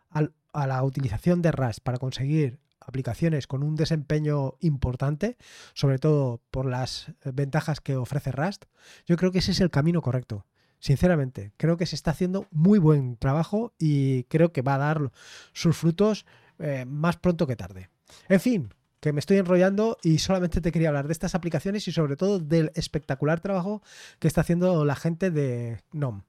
a 0.53 0.67
la 0.67 0.83
utilización 0.83 1.41
de 1.41 1.51
Rust 1.51 1.79
para 1.79 1.97
conseguir 1.97 2.59
aplicaciones 2.79 3.47
con 3.47 3.63
un 3.63 3.75
desempeño 3.75 4.55
importante, 4.59 5.37
sobre 5.73 5.99
todo 5.99 6.41
por 6.51 6.65
las 6.65 7.11
ventajas 7.25 7.81
que 7.81 7.95
ofrece 7.95 8.31
Rust, 8.31 8.65
yo 9.05 9.17
creo 9.17 9.31
que 9.31 9.39
ese 9.39 9.51
es 9.51 9.61
el 9.61 9.71
camino 9.71 10.01
correcto. 10.01 10.45
Sinceramente, 10.79 11.53
creo 11.57 11.77
que 11.77 11.85
se 11.85 11.95
está 11.95 12.11
haciendo 12.11 12.47
muy 12.51 12.77
buen 12.77 13.15
trabajo 13.17 13.73
y 13.79 14.25
creo 14.25 14.51
que 14.51 14.61
va 14.61 14.75
a 14.75 14.79
dar 14.79 15.11
sus 15.53 15.77
frutos 15.77 16.25
eh, 16.59 16.85
más 16.85 17.17
pronto 17.17 17.47
que 17.47 17.55
tarde. 17.55 17.89
En 18.27 18.39
fin, 18.39 18.73
que 19.03 19.11
me 19.11 19.19
estoy 19.19 19.35
enrollando 19.35 19.97
y 20.01 20.19
solamente 20.19 20.61
te 20.61 20.71
quería 20.71 20.87
hablar 20.87 21.07
de 21.07 21.11
estas 21.11 21.35
aplicaciones 21.35 21.85
y 21.89 21.91
sobre 21.91 22.15
todo 22.15 22.39
del 22.39 22.71
espectacular 22.73 23.41
trabajo 23.41 23.83
que 24.19 24.29
está 24.29 24.39
haciendo 24.39 24.85
la 24.85 24.95
gente 24.95 25.29
de 25.29 25.81
NOM. 25.91 26.21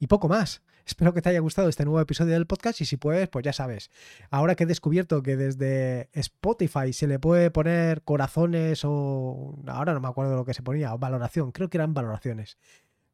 Y 0.00 0.08
poco 0.08 0.28
más. 0.28 0.62
Espero 0.84 1.14
que 1.14 1.22
te 1.22 1.28
haya 1.28 1.38
gustado 1.38 1.68
este 1.68 1.84
nuevo 1.84 2.00
episodio 2.00 2.32
del 2.32 2.48
podcast 2.48 2.80
y 2.80 2.84
si 2.84 2.96
puedes, 2.96 3.28
pues 3.28 3.44
ya 3.44 3.52
sabes. 3.52 3.90
Ahora 4.28 4.56
que 4.56 4.64
he 4.64 4.66
descubierto 4.66 5.22
que 5.22 5.36
desde 5.36 6.10
Spotify 6.14 6.92
se 6.92 7.06
le 7.06 7.20
puede 7.20 7.52
poner 7.52 8.02
corazones 8.02 8.80
o... 8.84 9.56
Ahora 9.68 9.94
no 9.94 10.00
me 10.00 10.08
acuerdo 10.08 10.34
lo 10.34 10.44
que 10.44 10.52
se 10.52 10.64
ponía, 10.64 10.92
o 10.94 10.98
valoración, 10.98 11.52
creo 11.52 11.70
que 11.70 11.76
eran 11.76 11.94
valoraciones 11.94 12.58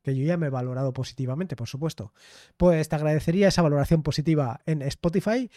que 0.03 0.16
yo 0.16 0.25
ya 0.25 0.38
me 0.38 0.47
he 0.47 0.51
valorado 0.51 0.95
positivamente, 0.95 1.55
por 1.55 1.69
supuesto. 1.69 2.14
Pues 2.57 2.88
te 2.88 2.97
agradecería 2.97 3.49
esa 3.49 3.61
valoración 3.61 4.03
positiva 4.03 4.62
en 4.64 4.81
Spotify 4.81 5.51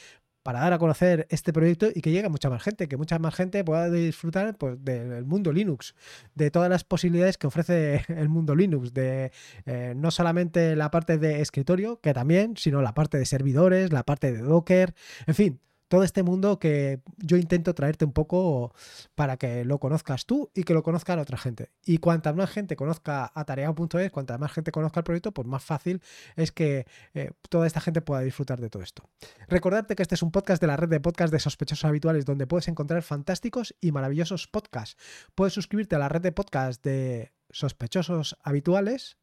para 0.43 0.59
dar 0.59 0.73
a 0.73 0.77
conocer 0.77 1.25
este 1.29 1.53
proyecto 1.53 1.87
y 1.93 2.01
que 2.01 2.11
llegue 2.11 2.27
a 2.27 2.29
mucha 2.29 2.49
más 2.49 2.61
gente, 2.61 2.87
que 2.87 2.97
mucha 2.97 3.17
más 3.17 3.33
gente 3.33 3.63
pueda 3.63 3.89
disfrutar 3.89 4.57
pues, 4.57 4.83
del 4.83 5.25
mundo 5.25 5.51
Linux, 5.51 5.95
de 6.35 6.51
todas 6.51 6.69
las 6.69 6.83
posibilidades 6.83 7.37
que 7.37 7.47
ofrece 7.47 8.03
el 8.09 8.29
mundo 8.29 8.55
Linux, 8.55 8.93
de 8.93 9.31
eh, 9.65 9.93
no 9.95 10.11
solamente 10.11 10.75
la 10.75 10.91
parte 10.91 11.17
de 11.17 11.41
escritorio, 11.41 11.99
que 12.01 12.13
también, 12.13 12.55
sino 12.57 12.81
la 12.81 12.93
parte 12.93 13.17
de 13.17 13.25
servidores, 13.25 13.91
la 13.91 14.03
parte 14.03 14.31
de 14.31 14.39
Docker, 14.39 14.93
en 15.25 15.35
fin, 15.35 15.59
todo 15.93 16.01
este 16.01 16.23
mundo 16.23 16.57
que 16.57 17.01
yo 17.17 17.37
intento 17.37 17.75
traerte 17.75 18.03
un 18.03 18.13
poco 18.13 18.73
para 19.13 19.37
que 19.37 19.63
lo 19.63 19.77
conozcas 19.77 20.25
tú 20.25 20.49
y 20.55 20.63
que 20.63 20.73
lo 20.73 20.81
conozcan 20.81 21.19
otra 21.19 21.37
gente. 21.37 21.69
Y 21.85 21.99
cuanta 21.99 22.33
más 22.33 22.49
gente 22.49 22.75
conozca 22.75 23.31
Atareado.es, 23.35 24.11
cuanta 24.11 24.39
más 24.39 24.51
gente 24.51 24.71
conozca 24.71 25.01
el 25.01 25.03
proyecto, 25.03 25.31
pues 25.33 25.47
más 25.47 25.63
fácil 25.63 26.01
es 26.35 26.51
que 26.51 26.87
eh, 27.13 27.29
toda 27.47 27.67
esta 27.67 27.79
gente 27.79 28.01
pueda 28.01 28.21
disfrutar 28.21 28.59
de 28.59 28.71
todo 28.71 28.81
esto. 28.81 29.07
Recordarte 29.47 29.95
que 29.95 30.01
este 30.01 30.15
es 30.15 30.23
un 30.23 30.31
podcast 30.31 30.59
de 30.59 30.65
la 30.65 30.77
red 30.77 30.89
de 30.89 30.99
podcasts 30.99 31.31
de 31.31 31.37
sospechosos 31.37 31.85
habituales 31.85 32.25
donde 32.25 32.47
puedes 32.47 32.67
encontrar 32.69 33.03
fantásticos 33.03 33.75
y 33.79 33.91
maravillosos 33.91 34.47
podcasts. 34.47 34.97
Puedes 35.35 35.53
suscribirte 35.53 35.95
a 35.95 35.99
la 35.99 36.09
red 36.09 36.21
de 36.21 36.31
podcasts 36.31 36.81
de 36.81 37.33
sospechosos 37.51 38.35
habituales 38.41 39.19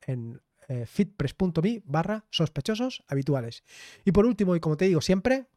en 0.00 0.40
eh, 0.68 0.86
fitpress.me 0.86 1.82
barra 1.84 2.24
sospechosos 2.30 3.04
habituales. 3.08 3.62
Y 4.06 4.12
por 4.12 4.24
último, 4.24 4.56
y 4.56 4.60
como 4.60 4.78
te 4.78 4.86
digo 4.86 5.02
siempre, 5.02 5.48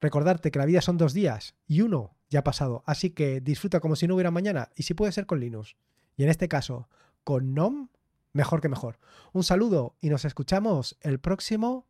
Recordarte 0.00 0.50
que 0.50 0.58
la 0.58 0.66
vida 0.66 0.80
son 0.80 0.96
dos 0.96 1.12
días 1.12 1.54
y 1.66 1.80
uno 1.80 2.16
ya 2.30 2.40
ha 2.40 2.44
pasado, 2.44 2.82
así 2.86 3.10
que 3.10 3.40
disfruta 3.40 3.80
como 3.80 3.96
si 3.96 4.06
no 4.06 4.14
hubiera 4.14 4.30
mañana 4.30 4.70
y 4.76 4.84
si 4.84 4.94
puede 4.94 5.12
ser 5.12 5.26
con 5.26 5.40
Linux. 5.40 5.76
Y 6.16 6.24
en 6.24 6.28
este 6.28 6.48
caso, 6.48 6.88
con 7.24 7.54
NOM, 7.54 7.88
mejor 8.32 8.60
que 8.60 8.68
mejor. 8.68 8.98
Un 9.32 9.44
saludo 9.44 9.96
y 10.00 10.10
nos 10.10 10.24
escuchamos 10.24 10.96
el 11.00 11.18
próximo 11.18 11.86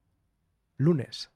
lunes. 0.77 1.31